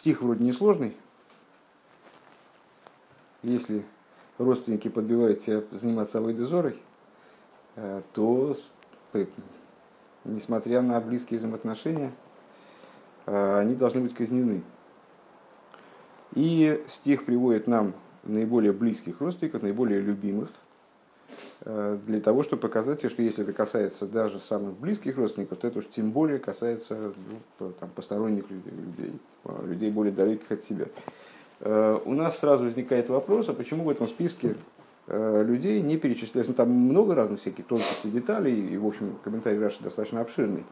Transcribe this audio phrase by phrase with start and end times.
[0.00, 0.96] Стих вроде несложный.
[3.42, 3.84] Если
[4.38, 6.78] родственники подбивают тебя заниматься авойдозорой,
[7.76, 8.56] э, то,
[10.24, 12.12] несмотря на близкие взаимоотношения,
[13.26, 14.62] э, они должны быть казнены.
[16.34, 17.92] И стих приводит нам
[18.22, 20.48] наиболее близких родственников, наиболее любимых,
[21.64, 25.86] для того, чтобы показать, что если это касается даже самых близких родственников, то это уж
[25.88, 27.12] тем более касается
[27.58, 29.12] ну, там, посторонних людей,
[29.64, 30.86] людей более далеких от себя.
[31.60, 34.56] Э, у нас сразу возникает вопрос, а почему в этом списке
[35.06, 36.52] э, людей не перечисляются?
[36.52, 40.64] Ну, там много разных всяких тонкостей, деталей, и, в общем, комментарий Раши достаточно обширный,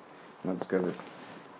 [0.44, 0.94] надо сказать.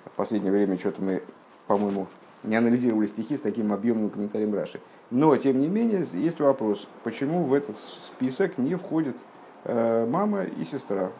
[0.06, 1.22] В последнее время что-то мы,
[1.66, 2.06] по-моему,
[2.42, 4.80] не анализировали стихи с таким объемным комментарием Раши.
[5.10, 9.16] Но, тем не менее, есть вопрос, почему в этот список не входит
[9.64, 11.10] э, мама и сестра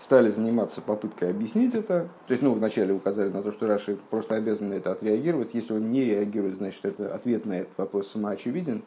[0.00, 2.08] стали заниматься попыткой объяснить это.
[2.26, 5.50] То есть, ну, вначале указали на то, что Раши просто обязан на это отреагировать.
[5.52, 8.82] Если он не реагирует, значит, это ответ на этот вопрос самоочевиден.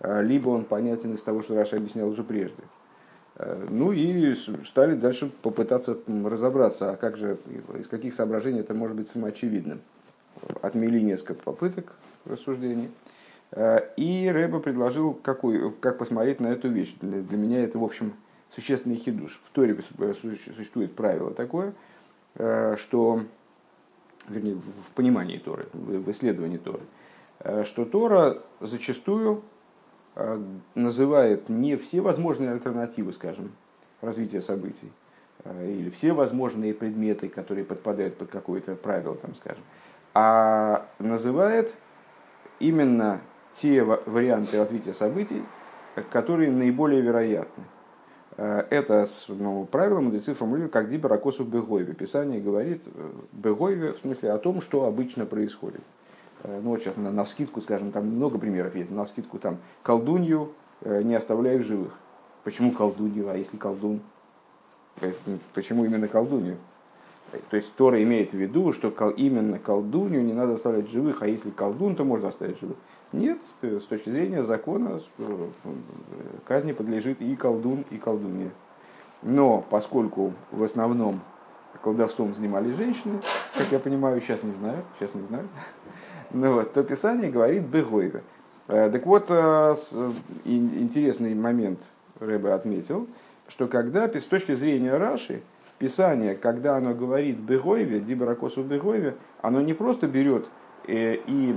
[0.00, 2.62] А, либо он понятен из того, что Раши объяснял уже прежде.
[3.38, 4.34] А, ну и
[4.66, 7.38] стали дальше попытаться разобраться, а как же,
[7.78, 9.80] из каких соображений это может быть самоочевидным.
[10.62, 11.94] Отмели несколько попыток
[12.24, 12.90] рассуждений.
[13.52, 16.94] А, и Рэба предложил, какой, как посмотреть на эту вещь.
[17.00, 18.12] Для, для меня это, в общем,
[18.54, 19.40] существенный хидуш.
[19.44, 19.78] В Торе
[20.20, 21.74] существует правило такое,
[22.34, 23.20] э, что,
[24.28, 26.80] вернее, в понимании Торы, в исследовании Торы,
[27.40, 29.57] э, что Тора зачастую э,
[30.74, 33.52] называет не все возможные альтернативы, скажем,
[34.00, 34.90] развития событий,
[35.62, 39.62] или все возможные предметы, которые подпадают под какое-то правило, там, скажем,
[40.14, 41.72] а называет
[42.58, 43.20] именно
[43.54, 45.42] те варианты развития событий,
[46.10, 47.64] которые наиболее вероятны.
[48.36, 51.92] Э, это ну, правило мудрецы формулируют как дибаракосу бегойве.
[51.94, 55.82] Писание говорит э, бегойве в смысле о том, что обычно происходит.
[56.44, 58.90] Э, ну вот сейчас на, на вскидку, скажем, там много примеров есть.
[58.90, 60.52] На вскидку там колдунью
[60.84, 61.92] не оставляй в живых.
[62.44, 64.00] Почему колдунью, а если колдун?
[65.54, 66.56] Почему именно колдунью?
[67.50, 71.50] То есть Тора имеет в виду, что именно колдунью не надо оставлять живых, а если
[71.50, 72.76] колдун, то можно оставить живых.
[73.12, 75.48] Нет, с точки зрения закона э,
[76.46, 78.50] казни подлежит и колдун, и колдунья.
[79.22, 81.20] Но поскольку в основном
[81.82, 83.20] колдовством занимались женщины,
[83.56, 85.48] как я понимаю, сейчас не знаю, сейчас не знаю,
[86.30, 88.22] ну вот, то Писание говорит «бегойве».
[88.66, 89.74] Э, так вот, э,
[90.44, 91.80] интересный момент
[92.20, 93.06] Рэбе отметил,
[93.48, 95.42] что когда, с точки зрения Раши,
[95.78, 100.46] Писание, когда оно говорит «бегойве», «дибаракосу бегойве», оно не просто берет
[100.86, 101.56] и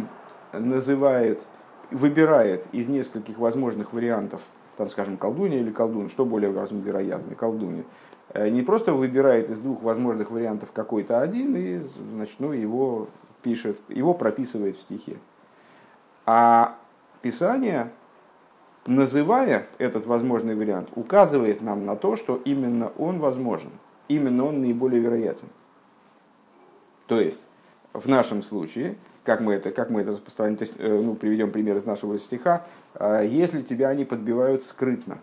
[0.53, 1.41] называет,
[1.89, 4.41] выбирает из нескольких возможных вариантов,
[4.77, 7.83] там, скажем, колдунья или колдун, что более вероятно, колдунья,
[8.33, 13.07] э, не просто выбирает из двух возможных вариантов какой-то один и значит, ну, его
[13.41, 15.17] пишет, его прописывает в стихе.
[16.25, 16.77] А
[17.21, 17.91] Писание,
[18.85, 23.71] называя этот возможный вариант, указывает нам на то, что именно он возможен,
[24.07, 25.47] именно он наиболее вероятен.
[27.07, 27.41] То есть,
[27.93, 31.51] в нашем случае как мы это, как мы это распространяем, то есть, э, ну, приведем
[31.51, 32.65] пример из нашего стиха,
[32.95, 35.19] «А если тебя они подбивают скрытно,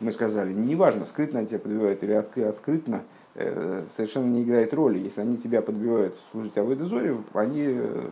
[0.00, 3.00] мы сказали, неважно, скрытно они тебя подбивают или открытно, э,
[3.34, 4.98] совершенно не играет роли.
[4.98, 8.08] Если они тебя подбивают служить Авойдозоре, они э,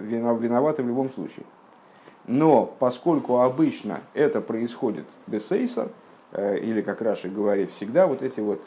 [0.00, 1.46] виноваты в любом случае.
[2.26, 5.90] Но поскольку обычно это происходит без сейса,
[6.36, 8.64] или, как Раши говорит, всегда вот эти вот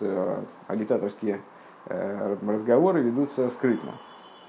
[0.68, 1.42] агитаторские
[1.86, 3.96] разговоры ведутся скрытно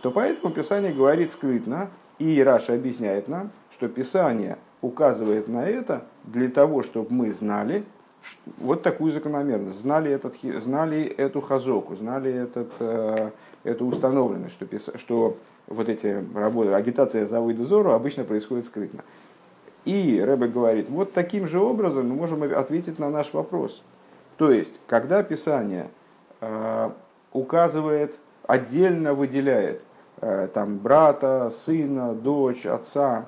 [0.03, 6.49] то поэтому Писание говорит скрытно, и Раша объясняет нам, что Писание указывает на это для
[6.49, 7.85] того, чтобы мы знали
[8.59, 13.31] вот такую закономерность, знали, этот, знали эту хазоку, знали этот, э,
[13.65, 15.37] эту установленность, что, пис, что
[15.67, 19.05] вот эти работы, агитация за выдозору обычно происходит скрытно.
[19.85, 23.83] И Рэбе говорит, вот таким же образом мы можем ответить на наш вопрос.
[24.37, 25.89] То есть, когда Писание
[26.41, 26.91] э,
[27.33, 28.15] указывает,
[28.47, 29.83] отдельно выделяет
[30.23, 33.25] Э, там, брата, сына, дочь, отца,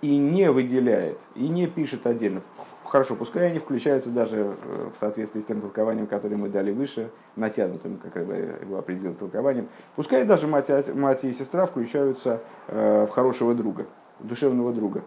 [0.00, 2.40] и не выделяет, и не пишет отдельно.
[2.84, 7.10] Хорошо, пускай они включаются даже э, в соответствии с тем толкованием, которое мы дали выше,
[7.34, 9.68] натянутым, как я его определил толкованием.
[9.96, 13.86] Пускай даже мать, мать и сестра включаются э, в хорошего друга,
[14.20, 15.02] душевного друга.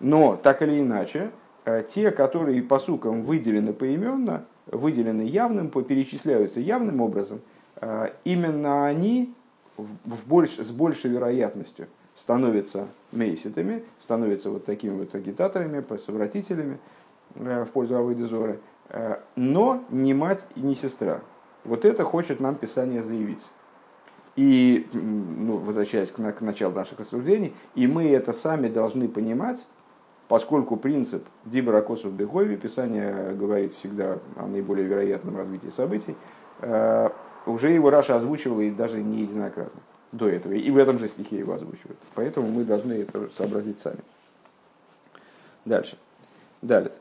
[0.00, 1.30] Но, так или иначе,
[1.88, 7.40] те, которые по сукам выделены поименно, выделены явным, перечисляются явным образом,
[8.24, 9.34] именно они
[9.78, 16.78] в больш, с большей вероятностью становятся мейситами, становятся вот такими вот агитаторами, совратителями
[17.34, 18.58] э, в пользу Авойдезоры,
[18.88, 21.20] э, но не мать и не сестра.
[21.64, 23.42] Вот это хочет нам Писание заявить.
[24.36, 29.66] И, ну, возвращаясь к, к началу наших рассуждений, и мы это сами должны понимать,
[30.28, 36.16] поскольку принцип Дибра Косов Бегови, Писание говорит всегда о наиболее вероятном развитии событий,
[36.60, 37.10] э,
[37.46, 39.80] уже его Раша озвучивал и даже не единократно
[40.12, 40.52] до этого.
[40.52, 41.98] И в этом же стихе его озвучивают.
[42.14, 44.00] Поэтому мы должны это сообразить сами.
[45.64, 45.96] Дальше.
[46.62, 46.92] Далее.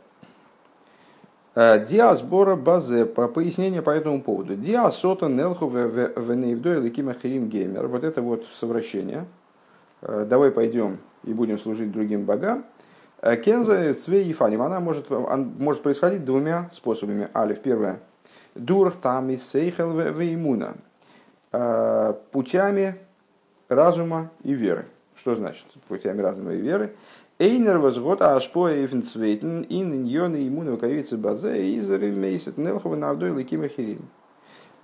[1.56, 4.56] Э, Диасбора базе, по пояснение по этому поводу.
[4.56, 7.88] Диасота нелху венейвдой ликима хирим геймер.
[7.88, 9.26] Вот это вот совращение.
[10.02, 12.66] Э, давай пойдем и будем служить другим богам.
[13.22, 14.62] Э, Кенза цвей и фаним.
[14.62, 17.30] Она может, может происходить двумя способами.
[17.34, 18.00] Алиф, первое.
[18.54, 20.76] Дур там и сейхел веймуна.
[22.32, 22.96] Путями
[23.70, 24.86] разума и веры.
[25.16, 26.96] Что значит путями разума и веры?
[27.38, 33.32] Эйнер возгод ашпо эйфенцвейтен ин ньон и иммуна кавицы базе из ремейсет нелхова на авдой
[33.32, 34.08] лакима хирим.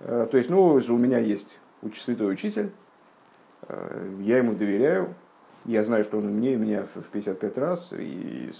[0.00, 1.58] Э, то есть, ну, у меня есть
[1.98, 2.70] святой учитель,
[3.68, 5.14] э, я ему доверяю,
[5.64, 8.50] я знаю, что он умнее меня в 55 раз, и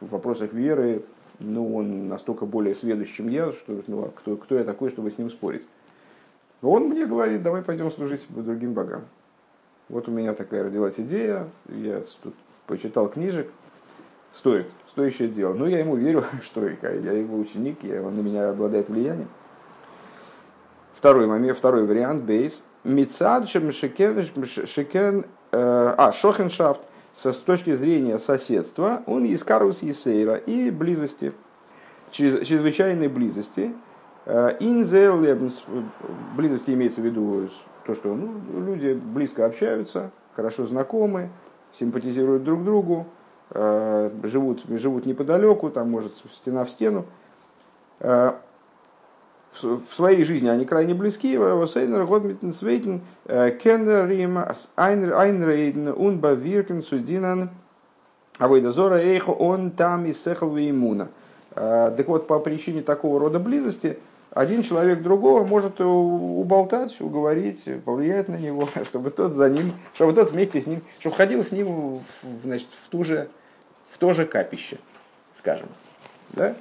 [0.00, 1.04] в вопросах веры,
[1.38, 5.10] ну, он настолько более сведущ, чем я, что ну, а кто, кто я такой, чтобы
[5.10, 5.66] с ним спорить.
[6.62, 9.04] Он мне говорит, давай пойдем служить другим богам.
[9.88, 12.34] Вот у меня такая родилась идея, я тут
[12.66, 13.48] почитал книжек,
[14.32, 15.54] стоит, стоящее дело.
[15.54, 19.28] Но я ему верю, что я его ученик, я, он на меня обладает влиянием.
[20.96, 22.62] Второй момент, второй вариант, бейс.
[22.84, 26.80] Мицад шекен, э, а, шохеншафт,
[27.14, 31.32] со, с точки зрения соседства, он из Карус Есейра и близости,
[32.10, 33.72] чрезвычайной близости.
[34.24, 35.20] Э, Инзел,
[36.36, 37.48] близости имеется в виду
[37.84, 41.30] то, что ну, люди близко общаются, хорошо знакомы,
[41.72, 43.06] симпатизируют друг другу,
[43.50, 47.04] э, живут, живут неподалеку, там может стена в стену.
[47.98, 48.34] Э,
[49.60, 51.36] в своей жизни они крайне близки.
[51.66, 54.38] Сейнер Годмитен Свейтен Кеннерим
[54.76, 55.94] Айнрейден
[59.28, 61.08] Он Там и Сехал Имуна.
[61.54, 63.98] Э, так вот, по причине такого рода близости–
[64.34, 70.32] один человек другого может уболтать, уговорить, повлиять на него, чтобы тот за ним, чтобы тот
[70.32, 72.02] вместе с ним, чтобы ходил с ним в,
[72.44, 73.28] значит, в, ту же,
[73.90, 74.78] в то же капище,
[75.34, 75.68] скажем.
[76.30, 76.54] Да?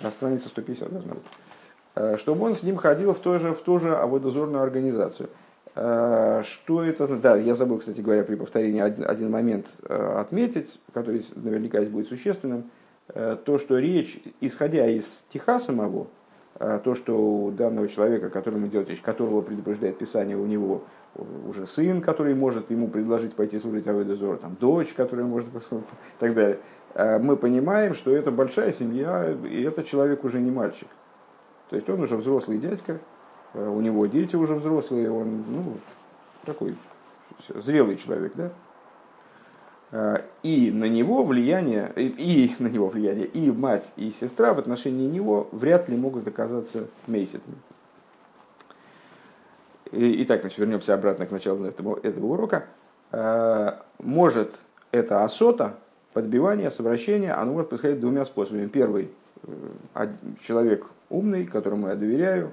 [0.00, 1.24] На странице 150 должна быть.
[1.94, 5.30] Э, чтобы он с ним ходил в, то же, в ту же аводозорную организацию.
[5.76, 7.06] Э, что это?
[7.16, 12.08] Да, я забыл, кстати говоря, при повторении один, один момент э, отметить, который наверняка будет
[12.08, 12.70] существенным.
[13.06, 16.06] То, что речь, исходя из стиха самого, а
[16.58, 20.82] то, что у данного человека, которому идет речь, которого предупреждает Писание, у него
[21.48, 25.58] уже сын, который может ему предложить пойти служить Аведозор, там дочь, которая может и
[26.18, 26.58] так далее.
[26.94, 30.88] А мы понимаем, что это большая семья, и этот человек уже не мальчик.
[31.70, 33.00] То есть он уже взрослый дядька,
[33.52, 35.76] а у него дети уже взрослые, он ну,
[36.44, 36.76] такой
[37.48, 38.50] зрелый человек, да?
[39.94, 45.06] Э, и на него влияние, и на него влияние, и мать, и сестра в отношении
[45.06, 47.56] него вряд ли могут оказаться мейситами.
[49.92, 52.64] Итак, значит, вернемся обратно к началу этого, этого урока.
[53.12, 54.58] Э, может
[54.90, 55.76] это осота,
[56.12, 58.66] подбивание, совращение, оно может происходить двумя способами.
[58.66, 59.12] Первый,
[59.44, 60.08] э,
[60.44, 62.50] человек умный, которому я доверяю,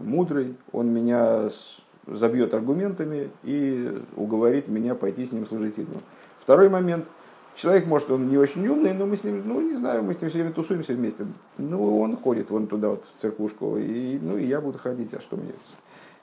[0.00, 1.50] мудрый, он меня
[2.06, 6.00] забьет аргументами и уговорит меня пойти с ним служить идолу.
[6.44, 7.06] Второй момент.
[7.56, 10.20] Человек, может, он не очень умный, но мы с ним, ну, не знаю, мы с
[10.20, 11.24] ним все время тусуемся вместе.
[11.56, 15.20] Ну, он ходит вон туда, вот, в церквушку, и, ну, и я буду ходить, а
[15.20, 15.52] что мне?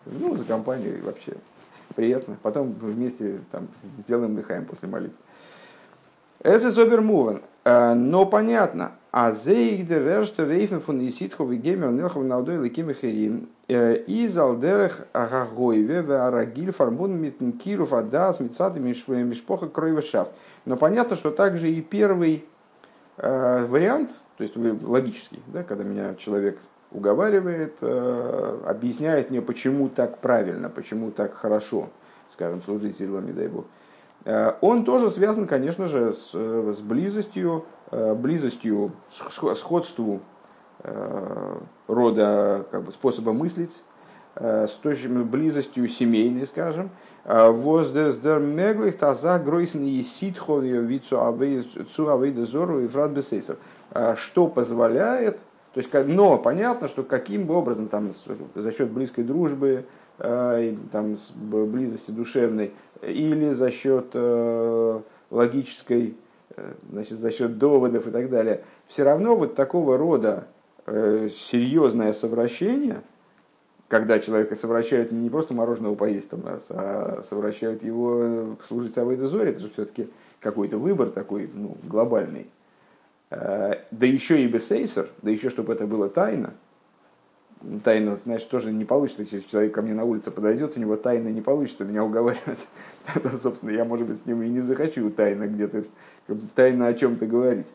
[0.06, 1.34] Ну, за компанию вообще.
[1.96, 2.38] Приятно.
[2.42, 3.68] Потом вместе там
[4.00, 5.18] сделаем дыхаем после молитвы.
[6.40, 7.42] Это собермуван.
[7.64, 8.94] Э, но понятно.
[9.12, 13.50] А зейгде реште рейфен фун иситхов и гемер нелхов наудой леким херим.
[13.68, 20.32] Э, из алдерех агагойве в арагиль фармун митнкиров адас мицаты мишпоха кроевешафт.
[20.64, 22.46] Но понятно, что также и первый
[23.18, 26.58] э, вариант, то есть логический, да, когда меня человек
[26.92, 31.90] уговаривает, э, объясняет мне, почему так правильно, почему так хорошо,
[32.32, 33.66] скажем, служить идолами, дай Бог.
[34.62, 40.22] Он тоже связан, конечно же, с, с близостью, близостью, сходству
[40.84, 43.84] Э, рода как бы, способа мыслить,
[44.36, 46.90] э, с же близостью семейной, скажем,
[47.24, 51.20] э, воздер меглих таза гройсен и ситховью вицу
[51.96, 53.58] цу авейдезору и фрат бесейсов,
[54.16, 55.38] что позволяет,
[55.74, 58.12] то есть, но понятно, что каким бы образом там,
[58.56, 59.86] за счет близкой дружбы,
[60.18, 64.16] там, близости душевной, или за счет
[65.30, 66.16] логической,
[66.90, 70.48] значит, за счет доводов и так далее, все равно вот такого рода
[70.88, 73.02] Э, серьезное совращение,
[73.88, 79.60] когда человека совращают не просто мороженого поесть нас, а совращают его служить Авойда Зоре, это
[79.60, 82.50] же все-таки какой-то выбор такой ну, глобальный.
[83.30, 86.54] Да еще и бесейсер, да еще чтобы это было тайна,
[87.84, 91.30] тайна, значит, тоже не получится, если человек ко мне на улице подойдет, у него тайна
[91.30, 92.68] не получится меня уговаривать.
[93.14, 95.86] Тогда, собственно, я, может быть, с ним и не захочу тайно где-то,
[96.56, 97.68] тайно о чем-то говорить.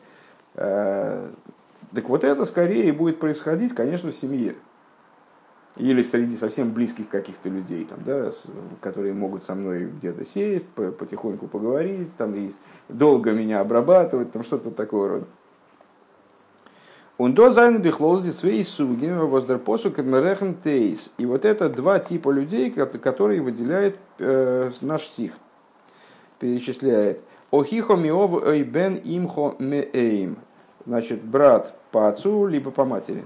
[0.55, 1.29] Э,
[1.93, 4.55] так вот это скорее будет происходить, конечно, в семье.
[5.77, 8.31] Или среди совсем близких каких-то людей, там, да,
[8.81, 12.51] которые могут со мной где-то сесть, потихоньку поговорить, там, и
[12.89, 15.25] долго меня обрабатывать, там что-то такого рода.
[17.17, 21.09] Он до зайн бихлозди своей суги воздерпосу кадмерехен тейс.
[21.17, 25.33] И вот это два типа людей, которые выделяет э, наш стих.
[26.39, 27.21] Перечисляет.
[27.51, 30.37] Охихо миов бен имхо меэйм.
[30.85, 33.25] Значит, брат по отцу, либо по матери.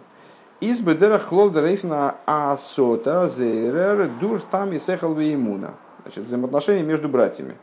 [0.60, 5.74] Из бедера хлолдерейфна асота зейрер дур там и сехал имуна.
[6.04, 7.56] Значит, взаимоотношения между братьями.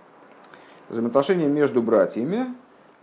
[0.88, 2.46] Взаимоотношения между братьями,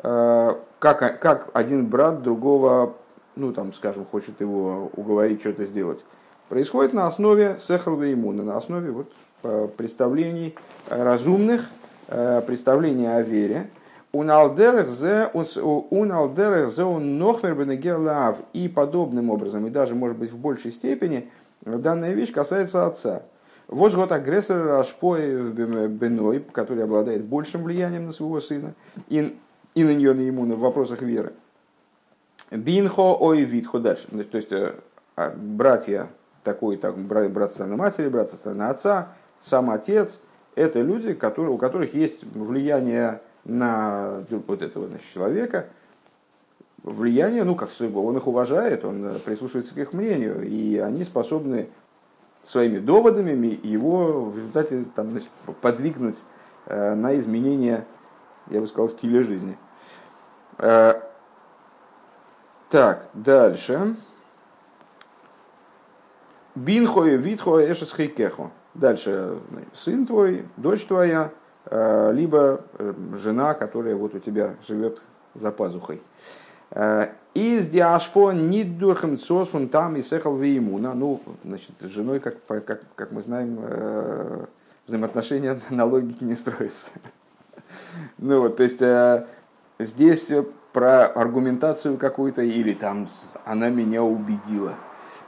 [0.03, 2.95] э, как, как один брат другого
[3.35, 6.03] ну там, скажем, хочет его уговорить что-то сделать,
[6.49, 9.11] происходит на основе сехалва иммуна, на основе вот,
[9.43, 10.55] э, представлений
[10.89, 11.69] разумных,
[12.07, 13.69] э, представлений о вере.
[14.11, 15.29] Уналдерех зе
[16.99, 21.29] нохмер и подобным образом, и даже, может быть, в большей степени,
[21.61, 23.23] данная вещь касается отца.
[23.67, 28.73] Вот год агрессор Рашпоев Беной, который обладает большим влиянием на своего сына
[29.09, 29.35] и,
[29.73, 31.33] и на нее, на иммуна в вопросах веры.
[32.51, 34.07] Бинхо ой витхо дальше.
[34.07, 34.75] То есть э,
[35.15, 36.09] а, братья
[36.43, 39.09] такой, так, брат со стороны матери, брат со стороны отца,
[39.41, 40.19] сам отец,
[40.55, 45.67] это люди, которые, у которых есть влияние на вот этого значит, человека,
[46.83, 51.69] влияние, ну, как он их уважает, он э, прислушивается к их мнению, и они способны
[52.45, 55.29] своими доводами его в результате там, значит,
[55.61, 56.17] подвигнуть
[56.67, 57.85] э, на изменение,
[58.49, 59.57] я бы сказал, стиля жизни.
[62.69, 63.95] Так, дальше.
[66.55, 68.51] Бинхою, витхою, эшесхейкеху.
[68.75, 69.37] Дальше
[69.73, 71.31] сын твой, дочь твоя,
[71.65, 75.01] э, либо э, жена, которая вот у тебя живет
[75.33, 76.01] за пазухой.
[76.71, 80.93] Э, из диашпо ниддурхем цосфун там и сехал веймуна.
[80.93, 83.59] Ну, значит, с женой, как, как, как мы знаем,
[84.87, 86.91] взаимоотношения на логике не строятся.
[88.19, 88.81] Ну вот, то есть
[89.79, 90.31] здесь
[90.71, 93.07] про аргументацию какую-то, или там
[93.43, 94.75] она меня убедила.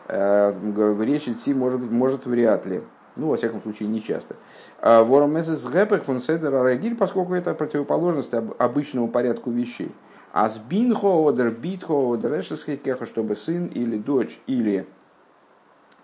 [0.07, 2.83] Речь идти может может вряд ли.
[3.17, 4.35] Ну, во всяком случае, не часто.
[4.81, 9.91] А Воромесис гэпэх фон рагиль, поскольку это противоположность обычному порядку вещей.
[10.33, 12.43] А с бинхо одер битхо одер
[12.77, 14.87] кеха, чтобы сын или дочь или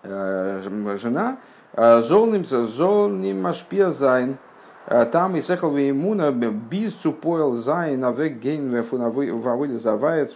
[0.02, 0.60] э,
[0.96, 1.38] жена
[1.72, 4.38] э, золним золним машпия зайн
[4.86, 10.34] Э, там и сехал веймуна без цупоил зайн авек гейн вавыли завает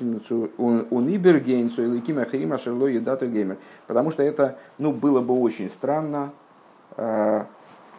[0.59, 3.59] он ибергейн или кима хрима шерло едату геймер.
[3.87, 6.33] Потому что это ну, было бы очень странно.
[6.99, 7.45] Э,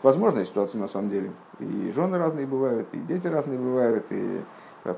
[0.03, 1.32] возможная ситуация на самом деле.
[1.60, 4.41] И жены разные бывают, и дети разные бывают, и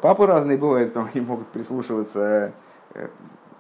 [0.01, 2.51] папы разные бывают, там они могут прислушиваться
[2.93, 3.07] э,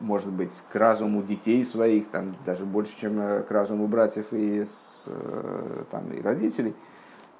[0.01, 4.65] может быть, к разуму детей своих, там, даже больше, чем к разуму братьев и,
[5.91, 6.73] там, и родителей.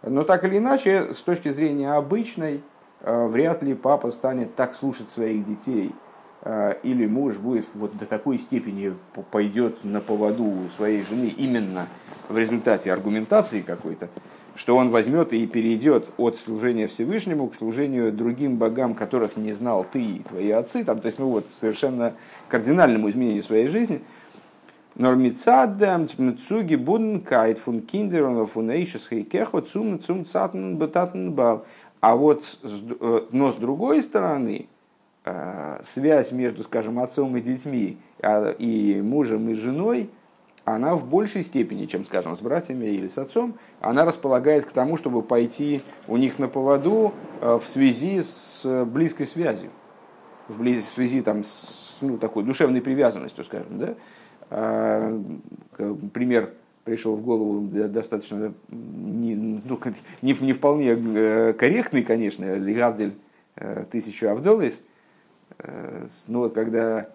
[0.04, 2.64] Но так или иначе, с точки зрения обычной,
[3.02, 6.11] э, вряд ли папа станет так слушать своих детей, э,
[6.44, 8.94] или муж будет вот до такой степени
[9.30, 11.88] пойдет на поводу своей жены именно
[12.30, 14.10] в результате аргументации какой-то,
[14.56, 19.86] что он возьмет и перейдет от служения Всевышнему к служению другим богам, которых не знал
[19.92, 22.14] ты и твои отцы, там, то есть ну вот совершенно
[22.48, 24.02] кардинальному изменению своей жизни–
[24.96, 26.08] Нормицадам
[26.48, 31.66] цуги буден кайт фун киндерон фун хейкехо цум цум цатн бетатн бал.
[32.02, 34.71] А вот, э, но с другой стороны, э,
[35.84, 40.10] связь между, скажем, отцом и детьми, а, и мужем и женой,
[40.66, 44.98] она в большей степени, чем, скажем, с братьями или с отцом, она располагает к тому,
[44.98, 49.72] чтобы пойти у них на поводу э, в связи с близкой связью,
[50.48, 53.96] в связи там, с ну, такой душевной привязанностью, скажем, да,
[54.50, 55.22] а,
[56.14, 59.80] пример пришел в голову достаточно не, ну,
[60.22, 63.14] не, не вполне э, корректный, конечно, Лигавдель
[63.56, 64.91] э, тысячу Авдолис, э,
[66.28, 67.10] но вот когда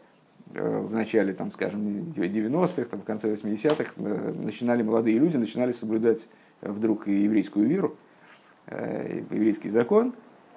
[0.48, 1.80] в начале, там, скажем,
[2.16, 6.28] 90-х, там, в конце 80-х начинали молодые люди, начинали соблюдать
[6.62, 7.96] вдруг еврейскую веру,
[8.70, 10.14] еврейский закон,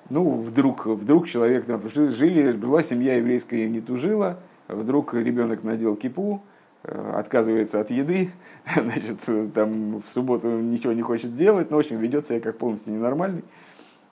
[0.10, 6.42] ну, вдруг, вдруг человек, там, жили, была семья еврейская, не тужила, вдруг ребенок надел кипу,
[6.84, 8.32] э, отказывается от еды,
[8.76, 12.94] значит, там в субботу ничего не хочет делать, но, в общем, ведет себя как полностью
[12.94, 13.44] ненормальный.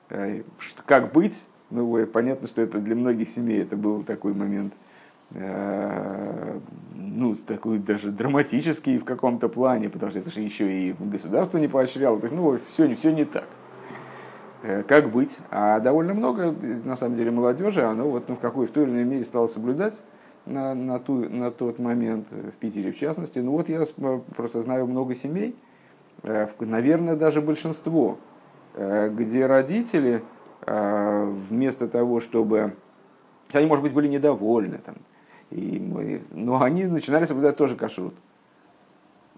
[0.10, 0.44] Э,
[0.86, 1.44] как быть?
[1.70, 4.74] Ну, понятно, что это для многих семей это был такой момент,
[5.32, 6.60] э,
[6.96, 11.68] ну, такой даже драматический в каком-то плане, потому что это же еще и государство не
[11.68, 12.20] поощряло.
[12.20, 13.48] То есть, ну, все, все не так.
[14.64, 15.40] Э, как быть?
[15.52, 16.56] А довольно много,
[16.86, 19.48] на самом деле, молодежи, оно вот ну, в какой в той или иной мере стало
[19.48, 20.02] соблюдать
[20.46, 23.40] на, на, ту, на тот момент, в Питере в частности.
[23.40, 23.84] Ну вот я
[24.38, 25.54] просто знаю много семей,
[26.24, 28.18] наверное, даже большинство,
[28.74, 30.24] где родители
[30.68, 32.74] вместо того, чтобы...
[33.54, 34.96] Они, может быть, были недовольны, там,
[35.50, 36.22] и мы...
[36.32, 38.14] но они начинали соблюдать тоже кашрут.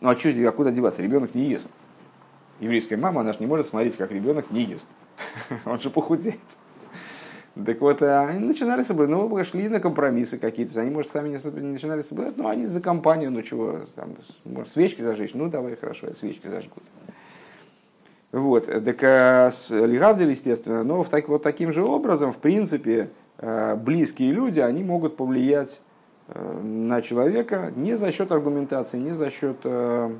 [0.01, 1.03] Ну а что, а куда деваться?
[1.03, 1.69] Ребенок не ест.
[2.59, 4.87] Еврейская мама, она же не может смотреть, как ребенок не ест.
[5.65, 6.39] Он же похудеет.
[7.65, 10.79] Так вот, а они начинали соблюдать, ну, пошли на компромиссы какие-то.
[10.79, 15.01] Они, может, сами не начинали соблюдать, но они за компанию, ну чего, там, может, свечки
[15.01, 15.33] зажечь?
[15.33, 16.83] Ну, давай, хорошо, свечки зажгут.
[18.31, 23.09] Вот, так а с Лигавдель, естественно, но в так, вот таким же образом, в принципе,
[23.39, 25.81] э, близкие люди, они могут повлиять
[26.27, 30.11] э, на человека не за счет аргументации, не за счет э,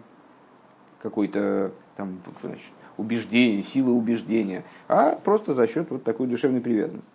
[1.04, 7.12] какой-то там значит, убеждения, силы убеждения, а просто за счет вот такой душевной привязанности.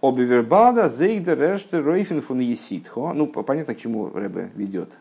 [0.00, 3.12] Обевербада зейгдер реште ройфен фун еситхо.
[3.12, 4.98] Ну, понятно, к чему Рэбе ведет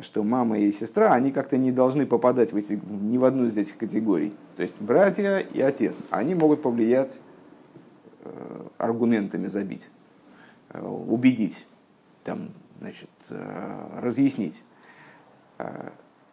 [0.00, 3.58] что мама и сестра, они как-то не должны попадать в эти, ни в одну из
[3.58, 4.32] этих категорий.
[4.56, 7.20] То есть братья и отец, они могут повлиять
[8.24, 9.90] э, аргументами забить,
[10.70, 11.66] э, убедить,
[12.24, 12.48] там,
[12.80, 14.64] значит, э, разъяснить.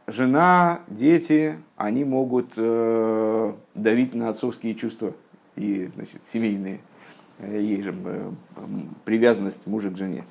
[0.08, 5.14] Жена, дети, они могут давить на отцовские чувства
[5.56, 6.80] и значит, семейные,
[7.40, 7.94] и
[9.06, 10.24] привязанность мужа к жене.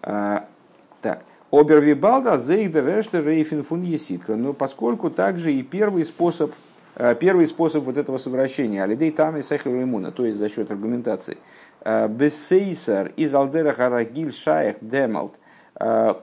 [0.00, 1.24] Так.
[1.54, 4.34] Обервибалда зейгдер реште рейфин фун еситка.
[4.34, 6.52] Но поскольку также и первый способ,
[6.96, 11.38] э, первый способ вот этого совращения, алидей там и иммуна, то есть за счет аргументации,
[11.84, 15.34] э, бессейсар из алдера харагиль шаях демалт,
[15.78, 16.14] э,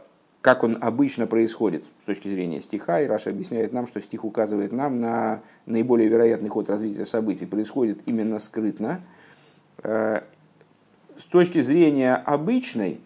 [0.41, 4.73] как он обычно происходит с точки зрения стиха, и Раша объясняет нам, что стих указывает
[4.73, 9.01] нам на наиболее вероятный ход развития событий, происходит именно скрытно.
[9.83, 10.23] С
[11.29, 12.99] точки зрения обычной,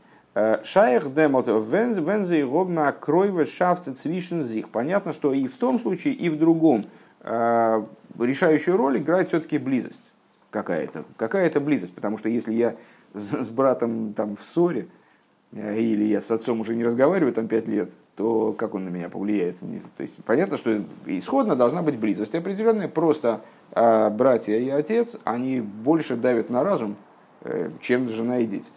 [0.63, 4.67] Шаях демот вензе и гобма кройве шафте цвишен зих.
[4.67, 6.83] Понятно, что и в том случае, и в другом
[7.21, 7.83] э,
[8.19, 10.11] решающую роль играет все-таки близость
[10.51, 11.05] какая-то.
[11.15, 12.75] Какая-то близость, потому что если я
[13.13, 14.87] с братом там в ссоре,
[15.53, 18.89] э, или я с отцом уже не разговариваю там пять лет, то как он на
[18.89, 19.57] меня повлияет?
[19.59, 23.39] То есть понятно, что исходно должна быть близость определенная, просто
[23.71, 26.97] э, братья и отец, они больше давят на разум,
[27.79, 28.67] чем жена и дети.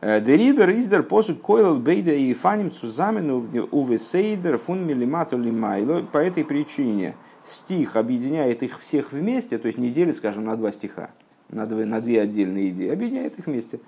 [0.00, 6.02] Дерибер издер посуд койл бейда и фаним цузамену увесейдер фун милимату лимайло.
[6.02, 10.70] По этой причине стих объединяет их всех вместе, то есть не делит, скажем, на два
[10.70, 11.10] стиха,
[11.50, 13.80] на две, на две отдельные идеи, объединяет их вместе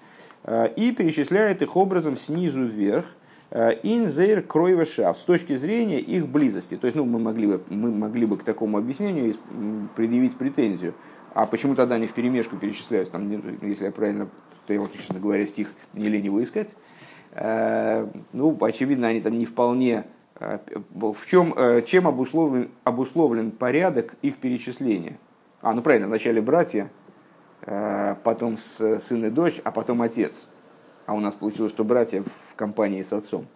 [0.77, 3.07] и перечисляет их образом снизу вверх,
[3.53, 6.77] инзейр кройва шаф, с точки зрения их близости.
[6.77, 9.35] То есть ну, мы, могли бы, мы могли бы к такому объяснению
[9.95, 10.95] предъявить претензию.
[11.33, 13.31] А почему тогда они в перемешку перечисляют, там,
[13.63, 14.29] если я правильно
[14.71, 16.77] что его, честно говоря, стих не лень его искать.
[17.33, 20.05] Э, ну, очевидно, они там не вполне...
[20.37, 20.61] Э,
[20.95, 25.19] в чем, э, чем обусловлен, обусловлен порядок их перечисления?
[25.61, 26.89] А, ну правильно, вначале братья,
[28.23, 30.49] потом сын и дочь, а потом отец.
[31.07, 33.47] А у нас получилось, что братья в компании с отцом.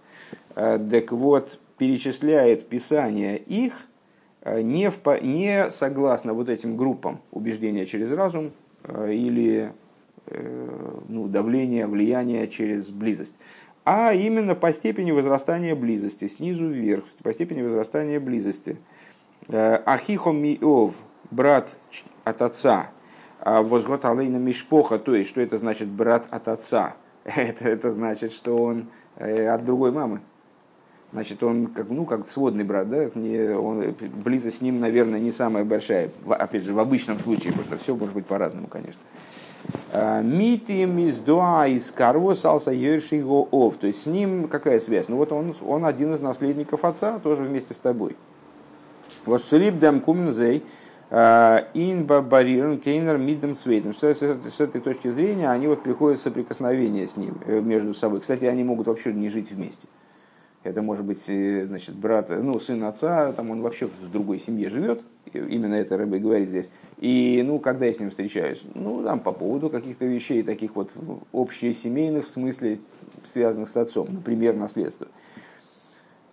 [0.54, 3.86] Так вот, перечисляет Писание их
[4.44, 8.52] не, в, не согласно вот этим группам убеждения через разум
[8.86, 9.72] или
[10.26, 13.34] Э, ну, давление, влияние через близость,
[13.84, 18.78] а именно по степени возрастания близости, снизу вверх, по степени возрастания близости.
[19.48, 20.94] Э, Ахихом миов,
[21.30, 21.76] брат
[22.24, 22.88] от отца,
[23.38, 26.96] а возгот алейна мишпоха, то есть, что это значит брат от отца?
[27.24, 30.20] Это, это значит, что он э, от другой мамы.
[31.14, 33.06] Значит, он как, ну, как сводный брат, да,
[33.56, 36.10] он, близость с ним, наверное, не самая большая.
[36.28, 39.00] Опять же, в обычном случае, что все может быть по-разному, конечно.
[40.24, 43.76] Митим из дуа из карво салса его ов.
[43.76, 45.06] То есть с ним какая связь?
[45.06, 48.16] Ну вот он, он один из наследников отца, тоже вместе с тобой.
[49.24, 50.64] Вот сулип дам кумензей
[51.10, 53.94] э, ин бабарирен кейнер мидем свейтом.
[53.94, 58.18] С этой точки зрения они вот приходят в соприкосновение с ним э, между собой.
[58.18, 59.86] Кстати, они могут вообще не жить вместе.
[60.64, 65.04] Это может быть значит, брат, ну, сын отца, там он вообще в другой семье живет,
[65.32, 66.68] именно это Рэбе говорит здесь.
[66.98, 68.62] И, ну, когда я с ним встречаюсь?
[68.74, 70.92] Ну, там, по поводу каких-то вещей, таких вот
[71.32, 72.78] общесемейных, в смысле,
[73.24, 75.08] связанных с отцом, например, наследство.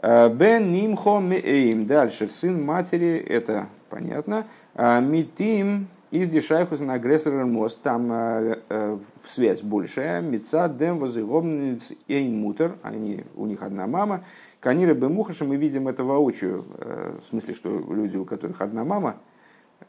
[0.02, 1.86] Бен нимхо меэйм.
[1.86, 4.46] Дальше, сын матери, это понятно.
[4.76, 8.98] Митим из дешайхус на агрессор мост, там э,
[9.28, 10.22] связь большая.
[10.22, 14.26] Мица дем возыгомниц эйн мутер, они, у них одна мама.
[14.60, 19.18] Канира бемухаша, мы видим это воочию, э, в смысле, что люди, у которых одна мама,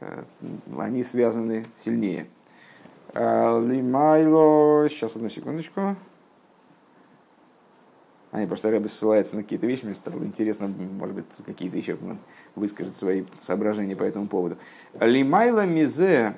[0.00, 0.22] э,
[0.78, 2.26] они связаны сильнее.
[3.14, 5.96] Лимайло, сейчас одну секундочку.
[8.32, 11.98] Они просто Рэбе ссылается на какие-то вещи, мне стало интересно, может быть, какие-то еще
[12.54, 14.56] выскажет свои соображения по этому поводу.
[14.98, 16.34] Лимайла мизе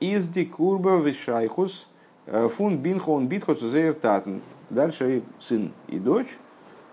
[0.00, 1.86] из дикурба вишайхус
[2.24, 3.60] э, фун бинхон битхот
[4.00, 4.38] татн.
[4.70, 6.38] Дальше сын и дочь,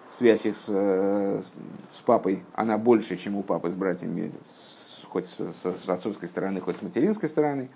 [0.09, 1.41] связь их с, э,
[1.89, 4.33] с папой, она больше, чем у папы с братьями,
[5.07, 7.69] хоть с, с отцовской стороны, хоть с материнской стороны.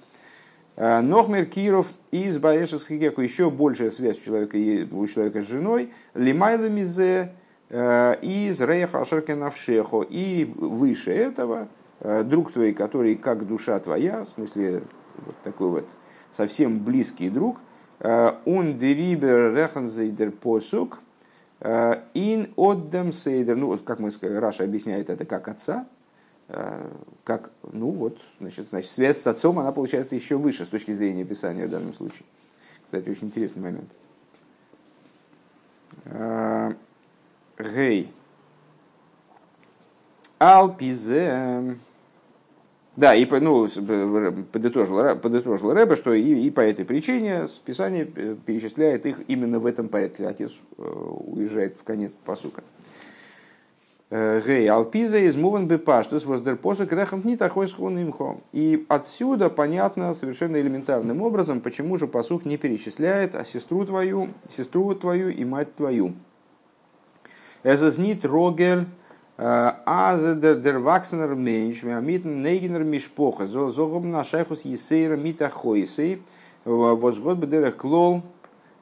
[0.77, 4.57] Э, Нохмер Киров из Баэшес Хигеку еще большая связь у человека,
[4.91, 5.93] у человека с женой.
[6.13, 7.31] Лимайла Мизе
[7.69, 10.01] э, из Рейха Ашеркенавшехо.
[10.01, 11.69] И выше этого
[12.01, 14.83] э, друг твой, который как душа твоя, в смысле
[15.25, 15.87] вот такой вот
[16.31, 17.59] совсем близкий друг,
[18.01, 20.99] он дерибер реханзейдер посук,
[21.63, 25.87] ин отдам сейдер, ну как мы, Раша объясняет это как отца,
[26.47, 31.23] как, ну вот, значит, значит, связь с отцом, она получается еще выше с точки зрения
[31.23, 32.23] Писания в данном случае.
[32.83, 33.91] Кстати, очень интересный момент.
[36.05, 36.73] Э,
[37.57, 38.11] гей.
[40.37, 41.77] Алпизе.
[42.95, 43.67] Да, и ну,
[44.51, 49.89] подытожил, подытожил Рэбе, что и, и по этой причине Писание перечисляет их именно в этом
[49.89, 50.25] порядке.
[50.27, 52.63] Отец э, уезжает в конец посука.
[54.11, 58.37] Гей, алпиза из муван бепаштус воздер посок рехам не такой имхо.
[58.51, 64.93] И отсюда понятно совершенно элементарным образом, почему же посух не перечисляет а сестру твою, сестру
[64.93, 66.13] твою и мать твою.
[67.63, 68.85] Эзазнит рогель
[69.37, 76.21] Азедер дер ваксенер менш, митн нейгенер мишпоха, зогом на шайхус есейра мита хойсей,
[76.63, 78.21] возгод бедер клол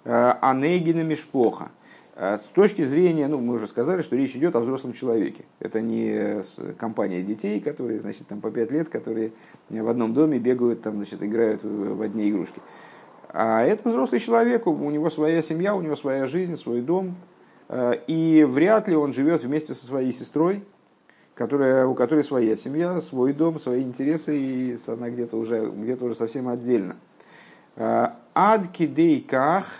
[0.03, 1.71] анейгена мишпоха.
[2.15, 5.45] А с точки зрения, ну, мы уже сказали, что речь идет о взрослом человеке.
[5.59, 6.43] Это не
[6.77, 9.31] компания детей, которые, значит, там по пять лет, которые
[9.69, 12.61] в одном доме бегают, там, значит, играют в одни игрушки.
[13.29, 17.15] А это взрослый человек, у него своя семья, у него своя жизнь, свой дом.
[17.67, 20.63] А, и вряд ли он живет вместе со своей сестрой,
[21.33, 26.13] которая, у которой своя семья, свой дом, свои интересы, и она где-то уже, где уже
[26.13, 26.97] совсем отдельно.
[27.75, 29.65] А, Адки дейках–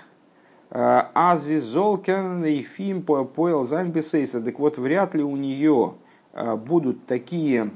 [0.76, 4.42] Ази Золкен и Фим поел Зайнбесейса.
[4.42, 5.94] Так вот, вряд ли у нее
[6.34, 7.70] а, будут такие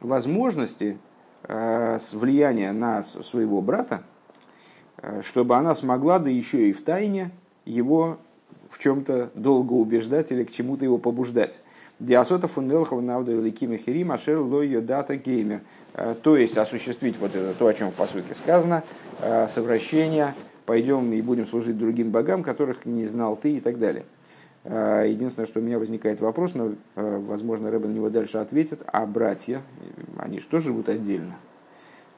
[0.00, 0.98] возможности
[1.42, 4.04] а, влияния на своего брата,
[4.98, 7.32] а, чтобы она смогла, да еще и в тайне,
[7.64, 8.18] его
[8.70, 11.60] в чем-то долго убеждать или к чему-то его побуждать.
[11.98, 15.62] Диасота фунделхов навду ликима хирим ашер ло дата геймер.
[16.22, 18.82] То есть осуществить вот это, то, о чем в посылке сказано,
[19.48, 20.34] совращение,
[20.66, 24.04] пойдем и будем служить другим богам, которых не знал ты и так далее.
[24.64, 28.82] А, единственное, что у меня возникает вопрос, но, а, возможно, Рэббен на него дальше ответит,
[28.86, 29.62] а братья,
[30.18, 31.36] они что живут отдельно?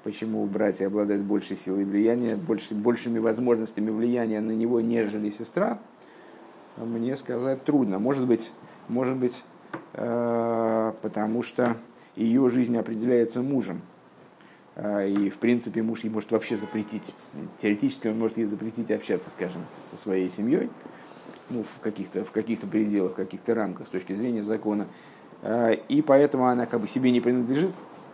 [0.05, 5.81] Почему братья обладают большей силой влияния, больше, большими возможностями влияния на него, нежели сестра?
[6.77, 7.99] Мне сказать трудно.
[7.99, 8.53] Может быть,
[8.89, 9.43] может быть
[9.95, 11.77] а, потому что
[12.15, 13.81] ее жизнь определяется мужем,
[14.77, 17.15] и, в принципе, муж ей может вообще запретить.
[17.63, 20.69] Теоретически он может ей запретить общаться, скажем, со своей семьей,
[21.49, 24.87] ну, в каких-то, в каких-то пределах, в каких-то рамках с точки зрения закона.
[25.43, 27.71] А, и поэтому она как бы себе не принадлежит,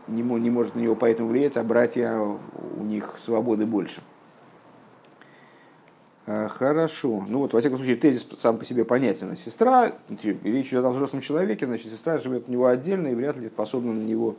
[0.07, 4.03] не, не может на него поэтому влиять, а братья, у них свободы больше.
[6.27, 7.25] А, хорошо.
[7.29, 9.37] Ну вот, во всяком случае, тезис сам по себе понятен.
[9.37, 13.49] Сестра, речь идет о взрослом человеке, значит, сестра живет у него отдельно и вряд ли
[13.49, 14.37] способна на него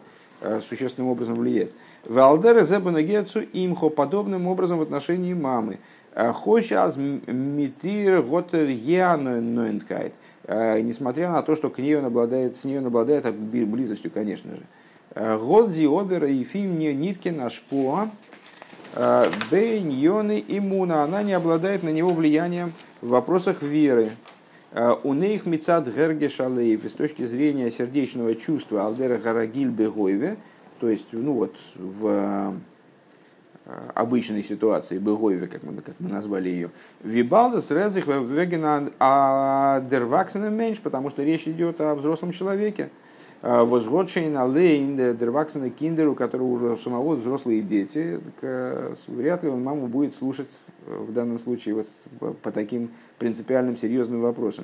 [0.68, 1.72] существенным образом влиять.
[2.06, 5.80] Валдера зебанагецу имхо подобным образом в отношении мамы.
[6.14, 10.14] Э, Хочас митир готер ноенкайт.
[10.46, 14.52] Э, несмотря на то, что к ней он обладает, с ней он обладает близостью, конечно
[14.52, 14.64] же.
[15.16, 18.10] Годзи обера и фим не ниткин ашпуа.
[19.52, 21.04] Бейньоны иммуна.
[21.04, 24.12] Она не обладает на него влиянием в вопросах веры.
[24.74, 30.38] Э, у них мецад герге шалеев, с точки зрения сердечного чувства алдера гарагиль бегойве,
[30.80, 32.56] то есть, ну вот, в,
[33.94, 36.72] обычной ситуации, бегойве, как мы, как мы назвали ее.
[37.04, 38.92] וויבאלד עס רעדט זיך וועגן
[39.90, 42.90] א דערוואקסענעם меньше, потому что речь идет о взрослом человеке.
[43.44, 48.22] וואס האט שוין אליין דערוואקסענע קינדער, у которого уже самого взрослые дети,
[49.08, 50.48] вряд ли он маму будет слушать
[50.88, 54.64] в данном случае вот по таким принципиальным серьезным вопросам.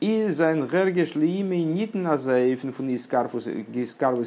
[0.00, 3.48] איז זיין הרגש לאמו ניט אין אזא אופן פון התקרבות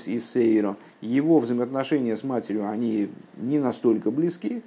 [0.07, 0.75] יתירה.
[0.99, 4.61] Его взаимоотношения с матерью, они не настолько близки.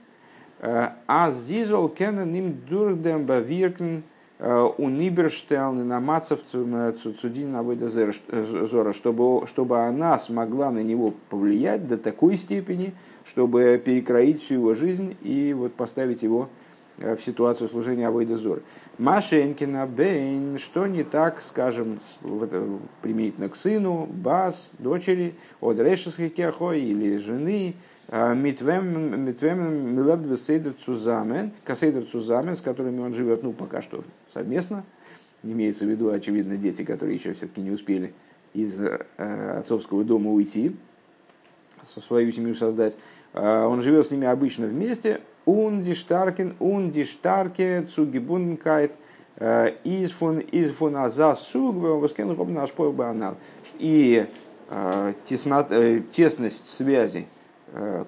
[0.60, 4.04] А зизол кенен им дурдем бавиркен
[4.44, 7.56] у Ниберштелн на Мацев Цудин
[8.66, 12.92] Зора, чтобы, чтобы она смогла на него повлиять до такой степени,
[13.24, 16.50] чтобы перекроить всю его жизнь и вот поставить его
[16.98, 18.62] в ситуацию служения Авойда Зоры.
[18.98, 21.98] Машенькина, Бейн, что не так, скажем,
[23.00, 27.74] применительно к сыну, Бас, дочери, от Решеских или жены,
[28.10, 34.84] Митвем Милабдве Сейдер Цузамен, Касейдер Цузамен, с которыми он живет, ну, пока что совместно,
[35.42, 38.12] имеется в виду, очевидно, дети, которые еще все-таки не успели
[38.52, 40.76] из э, отцовского дома уйти,
[41.82, 42.96] свою семью создать.
[43.32, 48.92] Э, он живет с ними обычно вместе, Ундиштаркен, ундиштарке, цугибункайт,
[49.84, 53.34] из фон из фон аза суг, воскен наш.
[53.78, 54.26] И
[55.26, 57.26] тесность связи,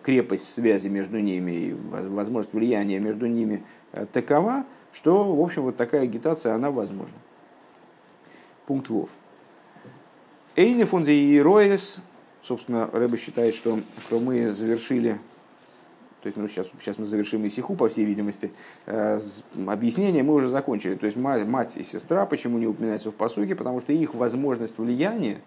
[0.03, 3.65] крепость связи между ними и возможность влияния между ними
[4.13, 7.17] такова, что, в общем, вот такая агитация, она возможна.
[8.67, 9.11] Пункт ВОВ.
[10.55, 11.43] Эйни фунди и
[12.43, 15.19] собственно, Рэба считает, что, что мы завершили
[16.27, 18.51] то есть ну, сейчас, сейчас мы завершим Исиху, по всей видимости.
[18.87, 19.21] Э,
[19.65, 20.97] объяснение мы уже закончили.
[20.97, 23.55] То есть мать, мать и сестра, почему не упоминаются в посуке?
[23.55, 25.41] Потому что их возможность влияния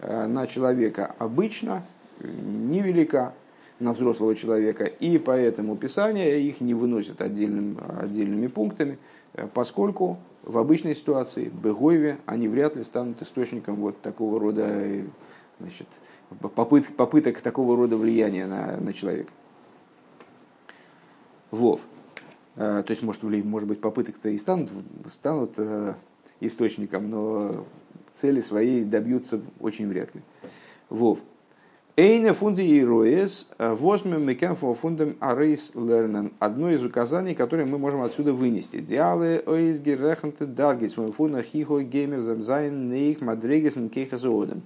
[0.00, 1.82] э, на человека обычно
[2.20, 3.34] невелика
[3.80, 8.98] на взрослого человека, и поэтому Писание их не выносит отдельным, отдельными пунктами,
[9.34, 14.68] э, поскольку в обычной ситуации, Бегойве, они вряд ли станут источником вот такого рода
[15.58, 15.88] значит,
[16.54, 19.32] попыт, попыток такого рода влияния на, на человека.
[21.50, 21.80] Вов.
[22.56, 24.70] Э, то есть, может, может быть, попыток-то и станут,
[25.08, 25.94] станут э,
[26.40, 27.64] источником, но
[28.12, 30.22] цели своей добьются очень вряд ли.
[30.88, 31.18] Вов.
[31.96, 36.32] Эйне фунди и роес э, возьмем мекенфо фундам арейс лернен.
[36.40, 38.80] Одно из указаний, которое мы можем отсюда вынести.
[38.80, 44.62] Диалы оизги реханте даргис фунда хихо геймер замзайн нейх мадрегис мкейхазоодем.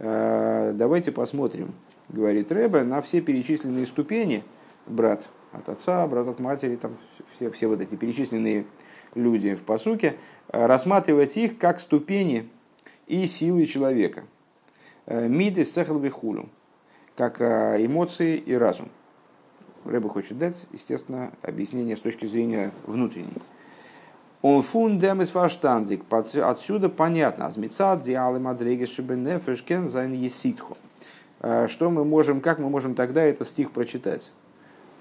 [0.00, 1.74] Давайте посмотрим,
[2.08, 4.42] говорит Рэбе, на все перечисленные ступени,
[4.88, 6.96] брат, от отца, брат от матери, там
[7.34, 8.66] все, все вот эти перечисленные
[9.14, 10.16] люди в посуке,
[10.48, 12.48] э, рассматривать их как ступени
[13.06, 14.24] и силы человека.
[15.06, 16.48] Э, מידות שכל וכולו,
[17.16, 18.88] как э, эмоции и разум.
[19.84, 23.42] Ребе хочет дать, естественно, объяснение с точки зрения внутренней.
[24.40, 26.02] און פון דעם איז פארשטאנדיק.
[26.10, 27.46] Отсюда понятно.
[27.46, 30.76] אז מצד די אלע מדריגות שבנפש קען זיין יסיתך.
[31.40, 34.32] Что мы можем, как мы можем тогда этот стих прочитать?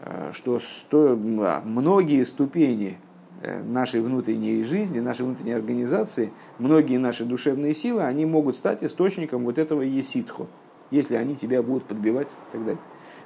[0.05, 2.97] Э, что сто, а, многие ступени
[3.41, 9.45] э, нашей внутренней жизни, нашей внутренней организации, многие наши душевные силы, они могут стать источником
[9.45, 10.47] вот этого еситху,
[10.93, 12.81] если они тебя будут подбивать и так далее.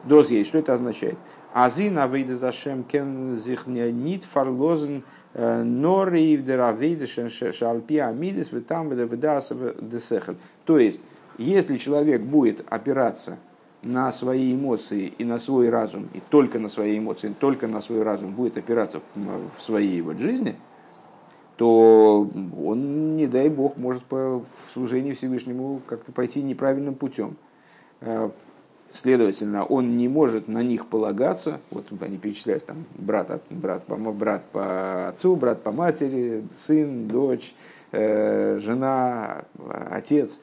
[0.06, 1.18] Доз есть, что это означает?
[1.54, 5.04] Азин авейда зашем кен зихнянит фарлозен
[5.34, 8.92] э, нори вдеравейда шалпи амидис там.
[10.66, 11.02] То есть,
[11.38, 13.38] если человек будет опираться
[13.84, 18.04] на свои эмоции и на свой разум, и только на свои эмоции, только на свой
[18.04, 20.56] разум будет опираться в своей вот жизни,
[21.58, 22.30] то
[22.64, 27.36] он, не дай бог, может по служению Всевышнему как-то пойти неправильным путем.
[28.02, 28.30] Э,
[28.92, 31.60] следовательно, он не может на них полагаться.
[31.72, 37.54] Вот они перечисляют там брат, брат, по, брат по отцу, брат по матери, сын, дочь,
[37.92, 40.40] э, жена, отец.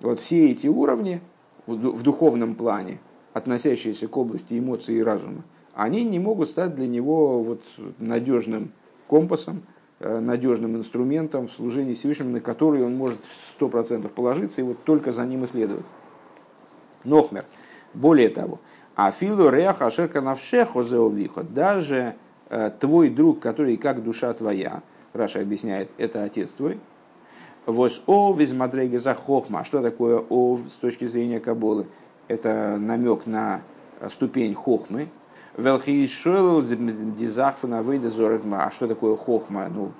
[0.00, 1.20] Вот все эти уровни,
[1.66, 2.98] в духовном плане,
[3.32, 5.42] относящиеся к области эмоций и разума,
[5.74, 7.62] они не могут стать для него вот
[7.98, 8.72] надежным
[9.08, 9.62] компасом,
[10.00, 13.18] э, надежным инструментом в служении Всевышнему, на который он может
[13.54, 15.86] сто процентов положиться и вот только за ним исследовать.
[17.06, 17.44] Нохмер.
[17.94, 18.60] Более того,
[18.94, 22.14] а филу реах ашерка навшехо зеовлихо, даже
[22.48, 26.78] э, твой друг, который как душа твоя, Раша объясняет, это отец твой,
[27.66, 28.52] Вос ов из
[29.02, 29.64] за хохма.
[29.64, 31.86] Что такое ов с точки зрения Каболы?
[32.28, 33.62] Это намек на
[34.08, 35.08] ступень хохмы.
[35.56, 38.10] Велхишел дизахфана выйда
[38.52, 39.68] А что такое хохма?
[39.68, 39.90] Ну,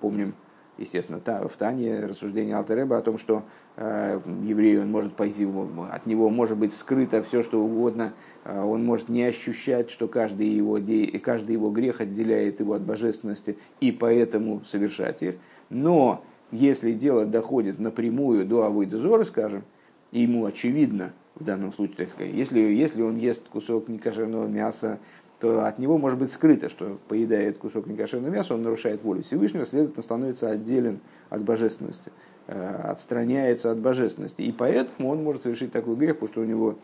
[0.00, 0.34] помним,
[0.76, 3.44] естественно, в Тане рассуждение Алтереба о том, что
[3.76, 5.46] еврей, он может пойти,
[5.90, 8.12] от него может быть скрыто все, что угодно,
[8.44, 10.78] он может не ощущать, что каждый его,
[11.20, 15.34] каждый его грех отделяет его от божественности, и поэтому совершать их.
[15.70, 19.64] Но если дело доходит напрямую до Авойдозора, скажем,
[20.12, 25.00] и ему очевидно, в данном случае, так сказать, если, если он ест кусок некошерного мяса,
[25.40, 29.66] то от него может быть скрыто, что поедает кусок некошерного мяса, он нарушает волю Всевышнего,
[29.66, 32.12] следовательно, становится отделен от божественности, э,
[32.46, 34.42] отстраняется от божественности.
[34.42, 36.76] И поэтому он может совершить такой грех, потому что у него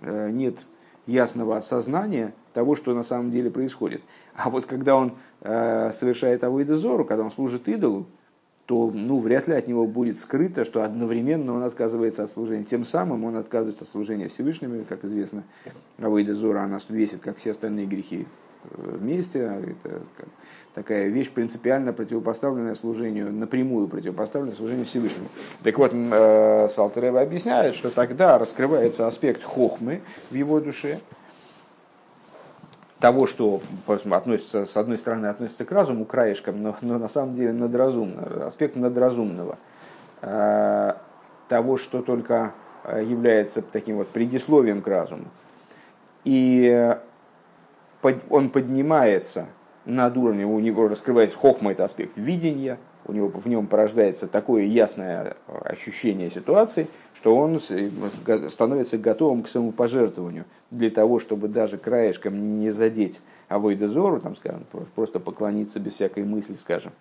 [0.00, 0.56] э, нет
[1.06, 4.02] ясного осознания того, что на самом деле происходит.
[4.34, 8.06] А вот когда он э, совершает авойдозору, когда он служит идолу,
[8.66, 12.64] то ну, вряд ли от него будет скрыто, что одновременно он отказывается от служения.
[12.64, 15.42] Тем самым он отказывается от служения Всевышнему, как известно,
[15.98, 18.26] Авойда Зора, она весит, как все остальные грехи
[18.64, 19.40] э, вместе.
[19.40, 20.02] Это
[20.74, 25.28] такая вещь принципиально противопоставленная служению, напрямую противопоставленная служению Всевышнему.
[25.62, 31.00] Так вот, э, Салтерева объясняет, что тогда раскрывается аспект хохмы в его душе,
[33.00, 37.52] того, что относится, с одной стороны относится к разуму, краешкам, но, но на самом деле
[37.52, 39.58] надразумно, аспект надразумного,
[40.22, 40.92] э,
[41.48, 42.52] того, что только
[42.84, 45.24] э, является таким вот предисловием к разуму.
[46.24, 46.96] И
[48.30, 49.46] он поднимается
[49.84, 54.64] над уровнем, у него раскрывается хохма, это аспект видения– у него в нем порождается такое
[54.64, 62.70] ясное ощущение ситуации, что он становится готовым к самопожертвованию для того, чтобы даже краешком не
[62.70, 64.64] задеть авойдозору, там, скажем,
[64.94, 66.92] просто поклониться без всякой мысли, скажем.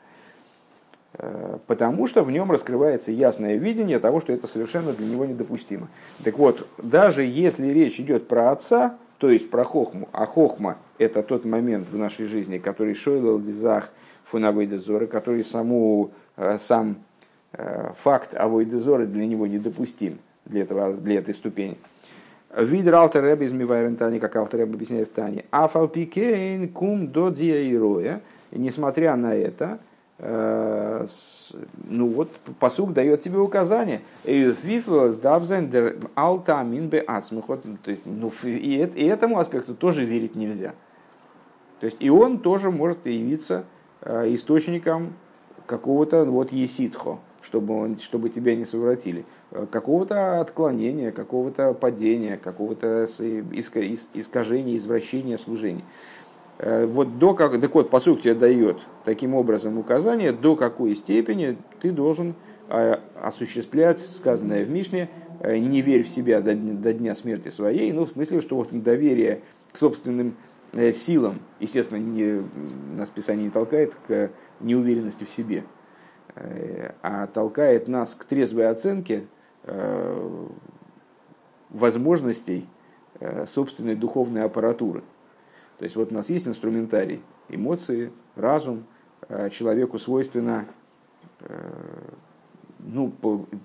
[1.13, 5.87] Э, потому что в нем раскрывается ясное видение того, что это совершенно для него недопустимо.
[6.23, 11.23] Так вот, даже если речь идет про отца, то есть про хохму, а хохма– это
[11.23, 13.93] тот момент в нашей жизни, который шойлал дизах–
[14.31, 16.97] פון עבודה זרה, который саму, э, сам
[17.53, 21.77] э, факт авойде зоры для него недопустим, для, этого, для этой ступени.
[22.55, 25.45] ווי דער אלטער רבי איז אין תניא, как Алтер Ребе объясняет в Тане.
[25.51, 28.21] Афалпикейн кум до диаироя.
[28.51, 29.79] И несмотря на это,
[30.23, 32.29] ну вот,
[32.59, 34.01] посук дает тебе указание.
[38.05, 40.73] Ну, и этому аспекту тоже верить нельзя.
[41.79, 43.65] То есть и он тоже может явиться
[44.03, 45.13] Э, источником
[45.67, 53.05] какого-то вот еситхо, чтобы, он, чтобы тебя не совратили, э, какого-то отклонения, какого-то падения, какого-то
[53.05, 55.83] искажения, извращения служения.
[56.61, 60.95] Э, вот до как, так вот, по сути, тебе дает таким образом указание, до какой
[60.95, 62.35] степени ты должен
[63.21, 65.09] осуществлять сказанное в Мишне,
[65.43, 69.41] не верь в себя до, до дня смерти своей, ну, в смысле, что вот доверие
[69.73, 70.37] к собственным
[70.73, 72.43] Э, силам, естественно, не,
[72.95, 75.65] нас Писание не толкает к неуверенности в себе,
[76.35, 79.25] э, а толкает нас к трезвой оценке
[79.63, 80.47] э,
[81.69, 82.67] возможностей
[83.45, 85.03] собственной духовной аппаратуры.
[85.81, 88.83] То есть вот у нас есть инструментарий, эмоции, разум,
[89.49, 90.67] человеку свойственно
[92.77, 93.11] ну,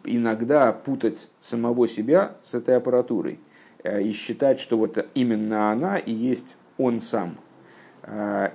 [0.02, 3.38] иногда путать самого себя с этой аппаратурой
[3.84, 7.36] и считать, что вот именно она и есть он сам.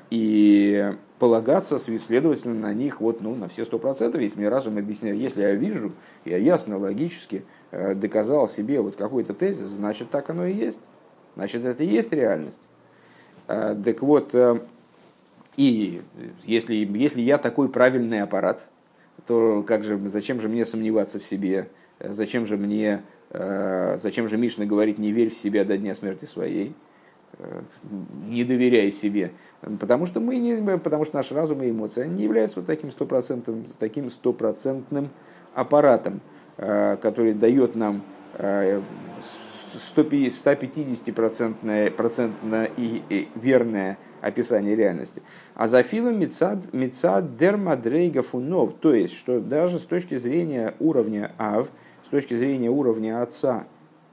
[0.09, 5.17] И полагаться, следовательно, на них вот, ну, на все сто процентов, если мне разум объясняет,
[5.17, 5.91] если я вижу,
[6.25, 10.79] я ясно, логически э, доказал себе вот какой-то тезис, значит, так оно и есть.
[11.35, 12.61] Значит, это и есть реальность.
[13.51, 14.59] Так вот, э,
[15.57, 16.01] и
[16.45, 18.69] если, если я такой правильный аппарат,
[19.27, 21.67] то как же, зачем же мне сомневаться в себе?
[21.99, 26.23] Зачем же мне, э, зачем же Мишна говорит, не верь в себя до дня смерти
[26.23, 26.73] своей?
[27.39, 27.61] Э,
[28.29, 29.31] не доверяя себе,
[29.79, 33.65] потому что мы не, потому что наш разум и эмоции не являются вот таким стопроцентным,
[33.79, 35.09] таким стопроцентным
[35.53, 36.21] аппаратом,
[36.55, 38.03] который дает нам
[39.95, 45.21] 150% процентное и верное описание реальности.
[45.55, 51.69] А за филом мецад дермадрейга фунов, то есть, что даже с точки зрения уровня ав,
[52.05, 53.65] с точки зрения уровня отца,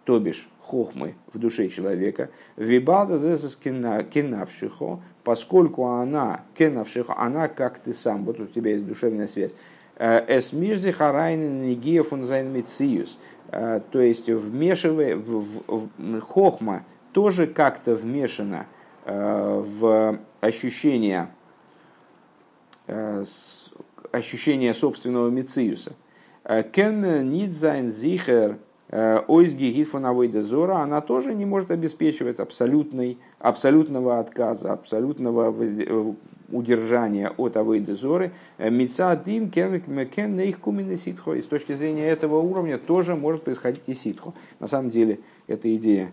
[0.04, 7.92] то бишь хохмы в душе человека, вибалда зесус кенавшихо, поскольку она, кенавшихо, она как ты
[7.92, 9.54] сам, вот у тебя есть душевная связь,
[9.98, 12.04] эс мижди харайнен нигия
[13.50, 18.66] э, то есть вмешивая, в, в, в, хохма тоже как-то вмешана
[19.04, 21.28] э, в ощущение,
[24.12, 25.92] ощущение собственного мициюса.
[26.72, 28.58] Кен нидзайн зихер
[28.90, 35.54] Э, Ойзги Гитфоновой Дезора, она тоже не может обеспечивать абсолютной, абсолютного отказа, абсолютного.
[36.48, 41.34] Э, удержания от авойдезоры, мица дим кен на их кумины ситхо.
[41.34, 44.32] И с точки зрения этого уровня тоже может происходить и ситхо.
[44.58, 46.12] На самом деле, эта идея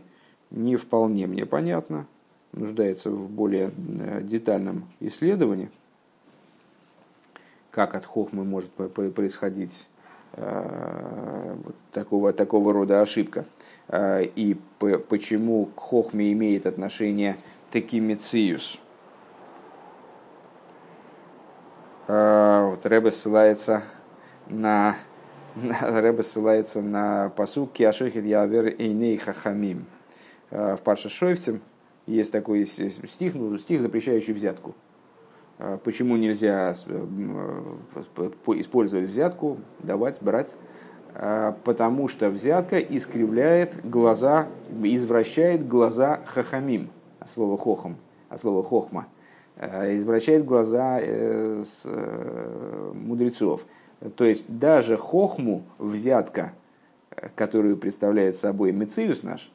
[0.52, 2.06] не вполне мне понятна,
[2.52, 5.70] нуждается в более э, детальном исследовании,
[7.72, 9.88] как от хохмы может происходить
[10.34, 13.46] э, вот такого, такого рода ошибка.
[13.88, 14.58] Э, и
[15.10, 17.38] почему к хохме имеет отношение
[17.72, 18.80] текимициус.
[22.08, 23.82] Вот Рэбе ссылается
[24.48, 24.96] на,
[25.56, 29.86] на Рэбе ссылается на посук Киашохит Явер Эйней Хахамим.
[30.52, 31.62] В Парша Шойфтем
[32.06, 34.76] есть такой стих, ну, стих, запрещающий взятку.
[35.84, 36.74] Почему нельзя
[38.60, 40.56] использовать взятку, давать, брать?
[41.14, 44.48] Потому что взятка искривляет глаза,
[44.84, 46.90] извращает глаза хахамим,
[47.20, 47.96] от слова хохам,
[48.30, 49.08] от слова хохма,
[49.58, 53.66] извращает глаза э, э, мудрецов.
[54.16, 56.54] То есть даже хохму взятка,
[57.12, 59.50] э, которую представляет собой мециус наш,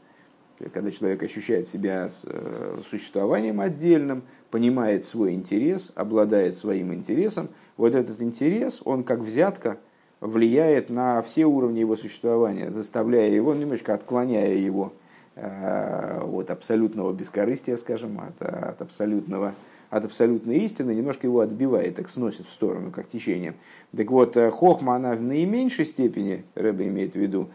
[0.72, 8.20] когда человек ощущает себя э, существованием отдельным, понимает свой интерес, обладает своим интересом, вот этот
[8.20, 9.78] интерес, он как взятка
[10.20, 14.92] влияет на все уровни его существования, заставляя его, немножко отклоняя его
[15.34, 19.55] э, от абсолютного бескорыстия, скажем, от, от, абсолютного,
[19.91, 23.57] от абсолютной истины, немножко его отбивает, так сносит в сторону, как течением.
[23.97, 27.49] Так вот, э, хохма, она в наименьшей степени, Рэбе имеет в виду,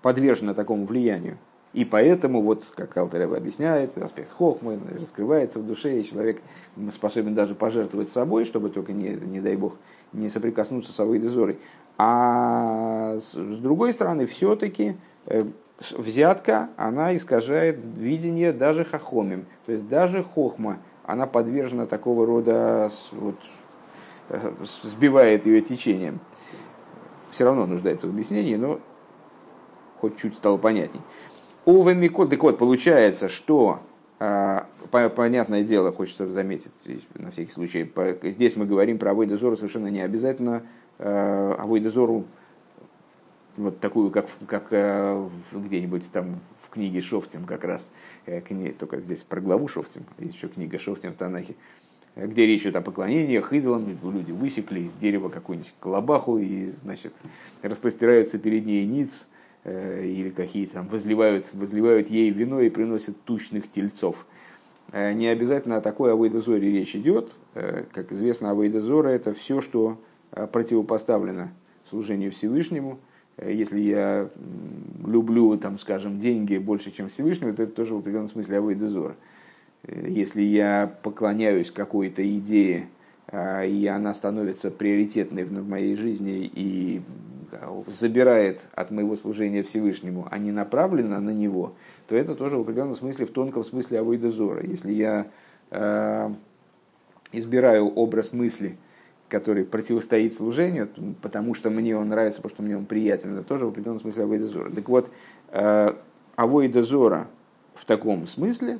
[0.00, 1.36] подвержена такому влиянию.
[1.72, 6.40] И поэтому, вот, как Алтарева объясняет, аспект хохмы раскрывается в душе, и человек
[6.90, 9.74] способен даже пожертвовать собой, чтобы только, не, не дай бог,
[10.14, 11.58] не соприкоснуться с Авойдезорой.
[11.98, 15.42] А с, с другой стороны, все-таки э,
[15.92, 19.46] взятка, она искажает видение даже хохомим.
[19.66, 23.36] То есть даже хохма, она подвержена такого рода, вот,
[24.30, 24.52] э,
[24.82, 26.20] сбивает ее течением.
[27.30, 28.80] Все равно нуждается в объяснении, но
[30.00, 31.00] хоть чуть стало понятней.
[31.64, 33.80] Увы, Микол, так вот, получается, что
[34.18, 36.72] а, понятное дело, хочется заметить,
[37.14, 40.62] на всякий случай, здесь мы говорим про Авойдозору совершенно не обязательно
[40.98, 42.24] а, Авойдозору
[43.56, 47.90] вот такую, как, как а, где-нибудь там в книге Шофтим как раз,
[48.26, 48.40] э,
[48.78, 51.54] только здесь про главу Шофтим, есть еще книга Шофтим в Танахе,
[52.14, 57.12] где речь идет о поклонениях идолам, люди высекли из дерева какую-нибудь колобаху и, значит,
[57.62, 59.28] распростираются перед ней ниц,
[59.68, 64.24] Э, или какие-то там возливают, возливают ей вино и приносят тучных тельцов.
[64.92, 67.32] Э, не обязательно о такой авойдозоре речь идет.
[67.54, 70.00] Э, как известно, авойдозора это все, что
[70.30, 71.48] противопоставлено
[71.88, 73.00] служению Всевышнему.
[73.44, 74.28] Если я
[75.04, 79.14] люблю, там, скажем, деньги больше, чем Всевышнего, то это тоже в определенном смысле авойдозора.
[79.86, 82.88] Если я поклоняюсь какой-то идее,
[83.32, 87.02] и она становится приоритетной в моей жизни и
[87.86, 91.74] забирает от моего служения Всевышнему, а не направлена на него,
[92.08, 94.64] то это тоже в определенном смысле, в тонком смысле авойдозора.
[94.66, 95.26] Если я
[95.70, 96.30] э,
[97.32, 98.76] избираю образ мысли,
[99.28, 100.88] который противостоит служению,
[101.22, 104.24] потому что мне он нравится, потому что мне он приятен, это тоже в определенном смысле
[104.24, 104.70] авойдозора.
[104.70, 105.10] Так вот,
[105.50, 105.94] э,
[106.36, 107.28] авойдозора
[107.74, 108.78] в таком смысле,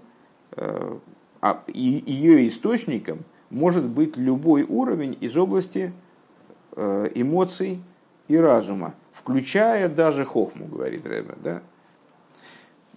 [0.53, 0.99] э,
[1.41, 3.19] а, ее источником
[3.51, 5.93] может быть любой уровень из области
[6.77, 7.81] э, эмоций,
[8.29, 11.35] и разума, включая даже хохму, говорит Рэбе.
[11.43, 11.63] Да?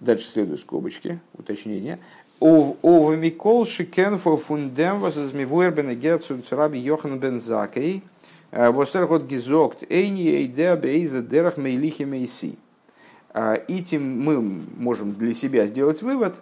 [0.00, 1.98] Дальше следуют скобочки, уточнение.
[2.40, 8.02] Ова Микол Шикенфо Фундем возмивуэр бен Герцун Цараби Йохан бен Закей
[8.50, 12.56] э, Восергот Гизокт Эйни Эйдеа Бейза Дерах Мейлихи Мейси.
[13.34, 16.34] Э, и тем мы можем для себя сделать вывод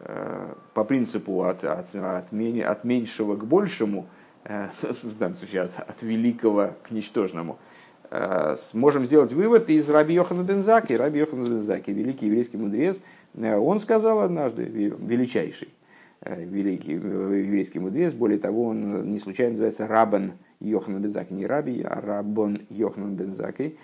[0.00, 4.06] э, по принципу от, от, от, от меньшего к большему,
[4.44, 7.58] в данном случае от, от великого к ничтожному–
[8.16, 10.92] Э, можем сделать вывод из Раби Йохана Бензаки.
[10.92, 13.00] Раби Йохана Бензаки, великий еврейский мудрец,
[13.34, 15.74] э, он сказал однажды, величайший
[16.20, 21.82] э, великий еврейский мудрец, более того, он не случайно называется Рабан Йохана Бензаки, не Раби,
[21.82, 23.76] а Рабон Йохана Бензаки.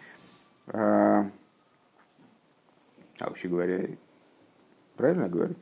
[0.68, 1.26] А
[3.18, 3.80] вообще говоря,
[4.96, 5.56] правильно говорю?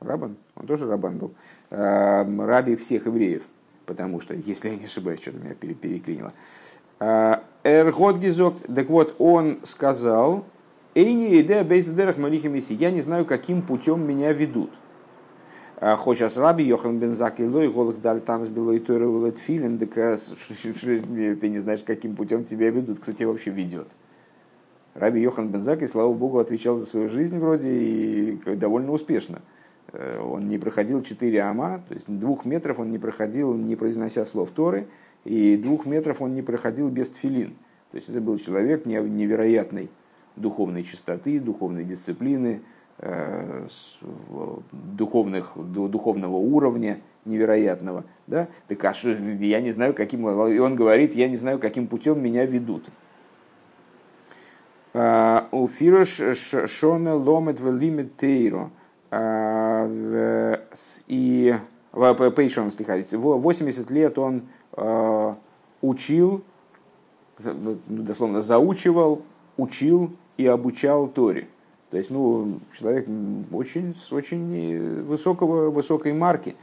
[0.00, 1.34] Рабан, он тоже Рабан был.
[1.70, 3.44] Раби всех евреев,
[3.86, 6.34] потому что, если я не ошибаюсь, что-то меня переклинило.
[7.62, 10.44] Эргот Гизок, так вот, он сказал,
[10.94, 14.70] Эйни идея бейзадерах малихи я не знаю, каким путем меня ведут.
[15.76, 21.48] А хочешь раби Йохан бен Закилой, голых даль там с белой тойры филин, так ты
[21.48, 23.88] не знаешь, каким путем тебя ведут, кто тебя вообще ведет.
[24.94, 29.40] Раби Йохан бен Заки, слава богу, отвечал за свою жизнь вроде и довольно успешно.
[29.92, 34.50] он не проходил 4 ама, то есть двух метров он не проходил, не произнося слов
[34.50, 34.88] Торы,
[35.24, 37.54] и двух метров он не проходил без тфилин.
[37.90, 39.90] То есть это был человек невероятной
[40.36, 42.62] духовной чистоты, духовной дисциплины,
[44.72, 48.04] духовных, духовного уровня невероятного.
[48.26, 48.48] Да?
[48.68, 50.28] Так а что, я не знаю, каким...
[50.28, 52.86] И он говорит, я не знаю, каким путем меня ведут.
[54.92, 56.20] А, у Фирош
[56.66, 58.70] Шона Ломет в Лимит Тейро.
[59.10, 59.88] А,
[61.06, 61.54] и
[61.92, 64.42] Пейшон, слыхайте, 80 лет он
[65.82, 66.42] учил,
[67.38, 69.22] ну, дословно заучивал,
[69.56, 71.48] учил и обучал Торе.
[71.90, 73.06] То есть, ну, человек
[73.52, 76.54] очень, с очень высокого, высокой марки.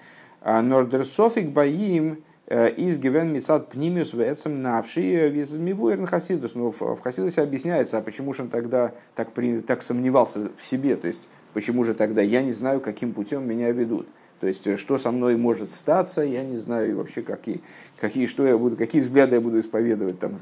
[0.44, 6.56] Нордерсофик боим э, из гивен мицад пнимиус вецем навши визмивуэрн хасидус.
[6.56, 10.96] Ну, в хасидусе объясняется, а почему же он тогда так, при, так сомневался в себе,
[10.96, 14.08] то есть почему же тогда я не знаю, каким путем меня ведут.
[14.40, 17.62] То есть, э, что со мной может статься, я не знаю вообще, какие,
[18.00, 20.40] какие, что я буду, какие взгляды я буду исповедовать, там,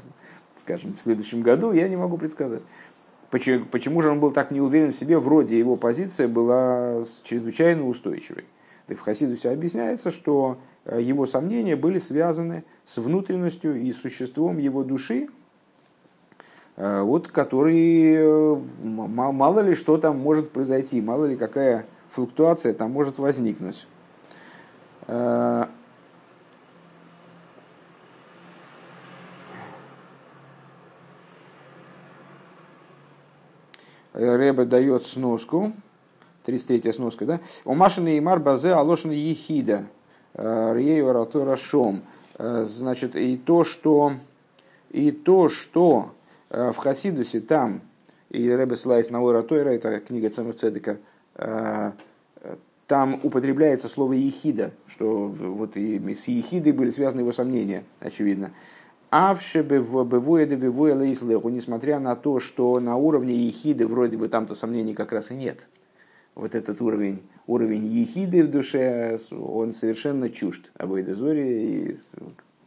[0.56, 2.62] скажем, в следующем году, я не могу предсказать.
[3.30, 5.18] Почему, почему же он был так не уверен в себе?
[5.18, 8.44] Вроде его позиция была чрезвычайно устойчивой.
[8.86, 14.84] Так в Хасидусе объясняется, что э, его сомнения были связаны с внутренностью и существом его
[14.84, 15.28] души,
[16.76, 21.86] э, вот, который мало ли что там может произойти, мало ли какая
[22.16, 23.86] флуктуация там может возникнуть.
[34.16, 35.72] Рэбе дает сноску,
[36.44, 37.40] 33 сноска, да?
[37.64, 39.84] У Машины и Мар Базе Алошин Ехида,
[40.32, 42.02] э, Риею Ратора Шом.
[42.38, 44.14] Э, значит, и то, что,
[44.90, 46.14] и то, что
[46.48, 47.82] э, в Хасидусе там,
[48.30, 50.96] и Рэбе ссылается на Ора Тойра, это книга Цамых Цедека,
[52.86, 58.52] там употребляется слово ехида, что вот и с ехидой были связаны его сомнения, очевидно.
[59.10, 60.46] Да бывуе
[61.50, 65.66] несмотря на то, что на уровне ехиды вроде бы там-то сомнений как раз и нет
[66.34, 71.96] вот этот уровень, уровень ехиды в душе, он совершенно чужд Абойда Зори, и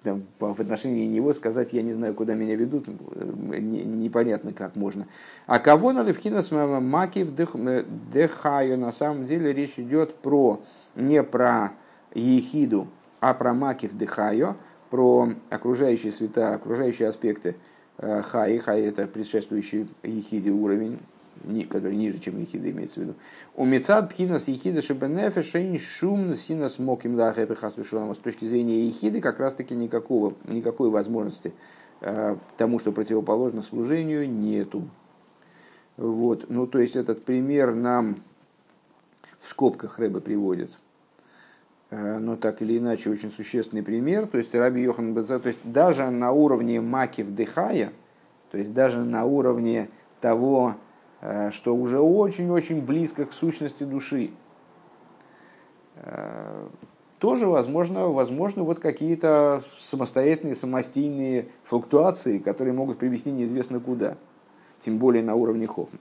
[0.03, 5.07] там, в отношении него сказать, я не знаю, куда меня ведут, непонятно, как можно.
[5.45, 7.27] А кого на Левхинас Маки
[8.13, 10.61] Дехаю, на самом деле речь идет про,
[10.95, 11.73] не про
[12.13, 12.87] ехиду,
[13.19, 14.55] а про Макив Дехайо,
[14.89, 17.55] про окружающие света, окружающие аспекты
[17.97, 18.57] э, Хаи.
[18.57, 20.99] Хай это предшествующий ехиде уровень,
[21.69, 23.15] который ниже, чем ехида имеется в виду.
[23.55, 29.39] У Мецад Пхинас ехида шебенефе шейн шум синас моким лахепе С точки зрения ехиды как
[29.39, 31.53] раз таки никакого, никакой возможности
[32.01, 34.83] э, тому, что противоположно служению, нету.
[35.97, 36.49] Вот.
[36.49, 38.17] Ну, то есть этот пример нам
[39.39, 40.71] в скобках Рэба приводит.
[41.89, 44.27] Э, но так или иначе очень существенный пример.
[44.27, 47.91] То есть Раби Йохан Бенза, то есть даже на уровне маки вдыхая,
[48.51, 49.89] то есть даже на уровне
[50.21, 50.75] того,
[51.51, 54.31] что уже очень-очень близко к сущности души.
[55.95, 56.67] Э,
[57.19, 64.15] тоже возможно, возможно вот какие-то самостоятельные, самостийные флуктуации, которые могут привести неизвестно куда,
[64.79, 65.99] тем более на уровне хохма.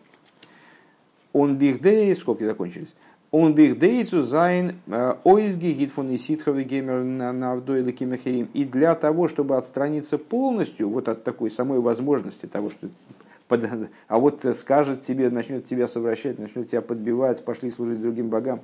[1.33, 2.95] Он бихдей, скобки закончились.
[3.31, 4.77] Он бихдей zu sein,
[5.25, 8.49] ойзги гитфон и ситховый геймер на авдойлы кимахерим.
[8.55, 12.89] И для того, чтобы отстраниться полностью вот от такой самой возможности того, что
[14.09, 18.61] а вот скажет тебе, начнет тебя совращать, начнет тебя подбивать, пошли служить другим богам.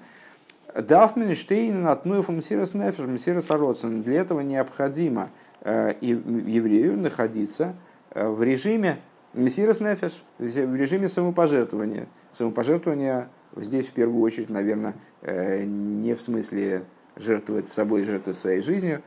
[0.75, 4.03] Дафминштейн от Нуефа Мсирос Нефер, Мсирос Ароцен.
[4.03, 5.31] Для этого необходимо
[5.61, 7.77] э, еврею находиться
[8.11, 8.99] э, в режиме
[9.35, 12.07] Мессирос Нефеш, в режиме самопожертвования.
[12.33, 16.85] Самопожертвование здесь в первую очередь, наверное, э, не в смысле
[17.17, 19.03] жертвовать собой, жертвовать своей жизнью,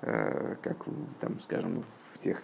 [0.00, 0.78] как,
[1.20, 2.42] там, скажем, в тех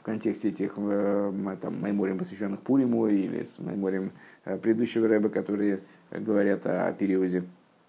[0.00, 4.12] в контексте этих э, там, майморем, посвященных Пуриму, или с майморем
[4.46, 5.80] э, предыдущего рэба, которые
[6.10, 7.42] говорят о периоде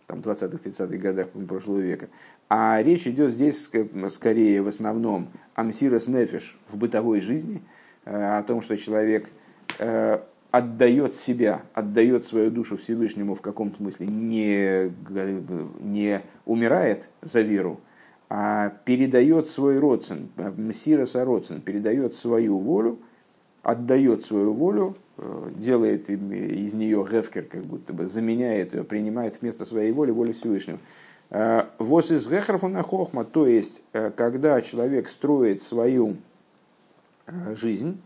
[0.07, 2.09] там, 20-30-х годах прошлого века.
[2.49, 3.69] А речь идет здесь
[4.09, 7.61] скорее в основном о мсирос нефиш в бытовой жизни,
[8.03, 9.29] э, о том, что человек
[10.51, 14.91] отдает себя, отдает свою душу Всевышнему в каком смысле, не,
[15.79, 17.79] не умирает за веру,
[18.85, 22.99] передает свой родствен, Мсираса родствен, передает свою волю,
[23.63, 29.65] отдает свою волю, э, делает из нее гефкер, как будто бы заменяет ее, принимает вместо
[29.65, 30.79] своей воли волю Всевышнего.
[31.29, 36.15] Э, Вос из гехарфона хохма, то есть, э, когда человек строит свою
[37.55, 38.01] жизнь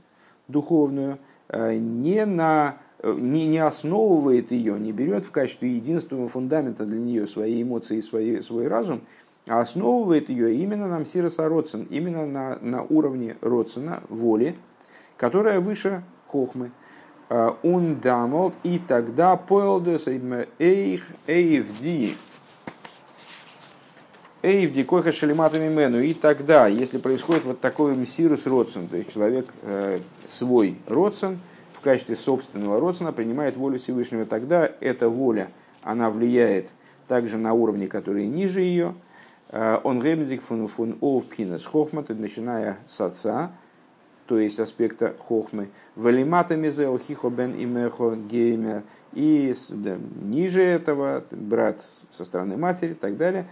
[0.48, 1.18] духовную
[1.52, 7.62] не на не, не основывает ее, не берет в качестве единственного фундамента для нее свои
[7.62, 9.02] эмоции и свои, свой разум,
[9.48, 14.56] а основывает ее именно на Мсироса Родсен, именно на, на уровне Родсена, воли,
[15.18, 16.72] которая выше Хохмы.
[17.64, 20.08] Он дамол, и тогда поэлдес
[20.60, 22.18] эйх эйвди.
[24.44, 26.00] Эйвди койха шалиматами мену.
[26.02, 31.40] И тогда, если происходит вот такой мсирус родсен, то есть человек э, свой родсен,
[31.74, 35.50] в качестве собственного родсена принимает волю Всевышнего, тогда эта воля,
[35.82, 36.70] она влияет
[37.08, 38.94] также на уровни, которые ниже ее.
[39.50, 43.52] Э, он гемдик фун фун ов пхинас хохма, начиная с отца,
[44.26, 48.84] то есть аспекта хохмы, валимата мизео хихо бен имехо геймер,
[49.14, 53.48] и да, ниже этого брат со стороны матери и так далее.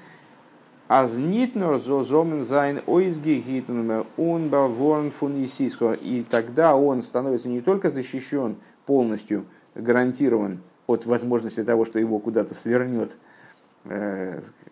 [0.89, 8.57] Азнитнор зозомен зайн ойзги гитнуме он ворн фун И тогда он становится не только защищен
[8.85, 13.11] полностью, гарантирован от возможности того, что его куда-то свернет,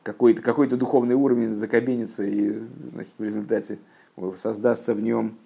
[0.04, 3.80] какой-то какой духовный уровень закабинится и значит, в результате
[4.36, 5.38] создастся в нем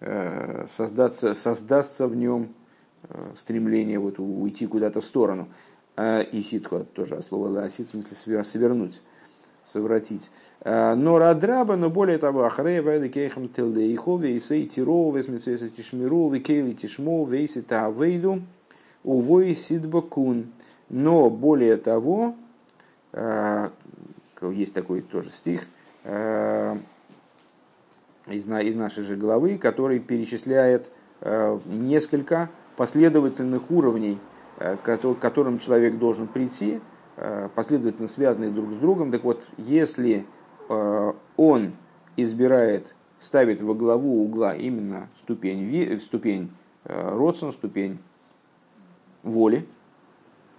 [0.00, 2.54] Э, создаться, создастся в нем
[3.02, 5.48] э, стремление вот уйти куда-то в сторону.
[5.94, 9.02] А, и ситху тоже от слова ласит, в смысле свернуть,
[9.62, 10.30] совратить.
[10.62, 16.30] А, но радраба, но более того, ахрея вайда кейхам телде ихо, вейсей тиро, весмесвеса тишмиру,
[16.30, 18.40] векейли тишмо, вейси таавейду,
[19.04, 20.46] увой сидбакун.
[20.88, 22.39] Но более того, а,
[23.12, 25.66] есть такой тоже стих,
[28.30, 30.90] из, из нашей же главы, который перечисляет
[31.20, 34.18] э, несколько последовательных уровней,
[34.58, 36.80] э, к которым человек должен прийти,
[37.16, 39.10] э, последовательно связанные друг с другом.
[39.10, 40.26] Так вот, если
[41.36, 41.72] он
[42.16, 46.52] избирает, ставит во главу угла именно ступень, ступень
[46.84, 47.98] родствен, ступень
[49.24, 49.66] воли,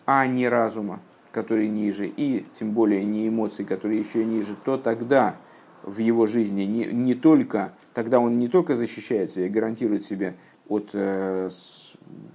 [0.05, 0.99] а не разума,
[1.31, 5.37] который ниже, и тем более не эмоций, которые еще ниже, то тогда
[5.83, 10.35] в его жизни не, не только, тогда он не только защищается и гарантирует себе
[10.67, 11.49] от, э,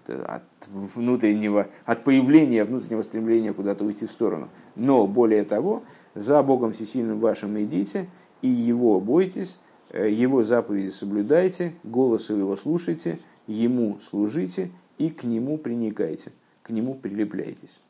[0.09, 5.83] от внутреннего, от появления внутреннего стремления куда-то уйти в сторону, но более того,
[6.15, 8.09] за Богом Всесильным вашим идите,
[8.43, 9.59] и Его бойтесь,
[9.91, 16.33] э, Его заповеди соблюдайте, голос Его слушайте, Ему служите и к Нему приникайте,
[16.63, 17.81] к Нему прилепляйтесь.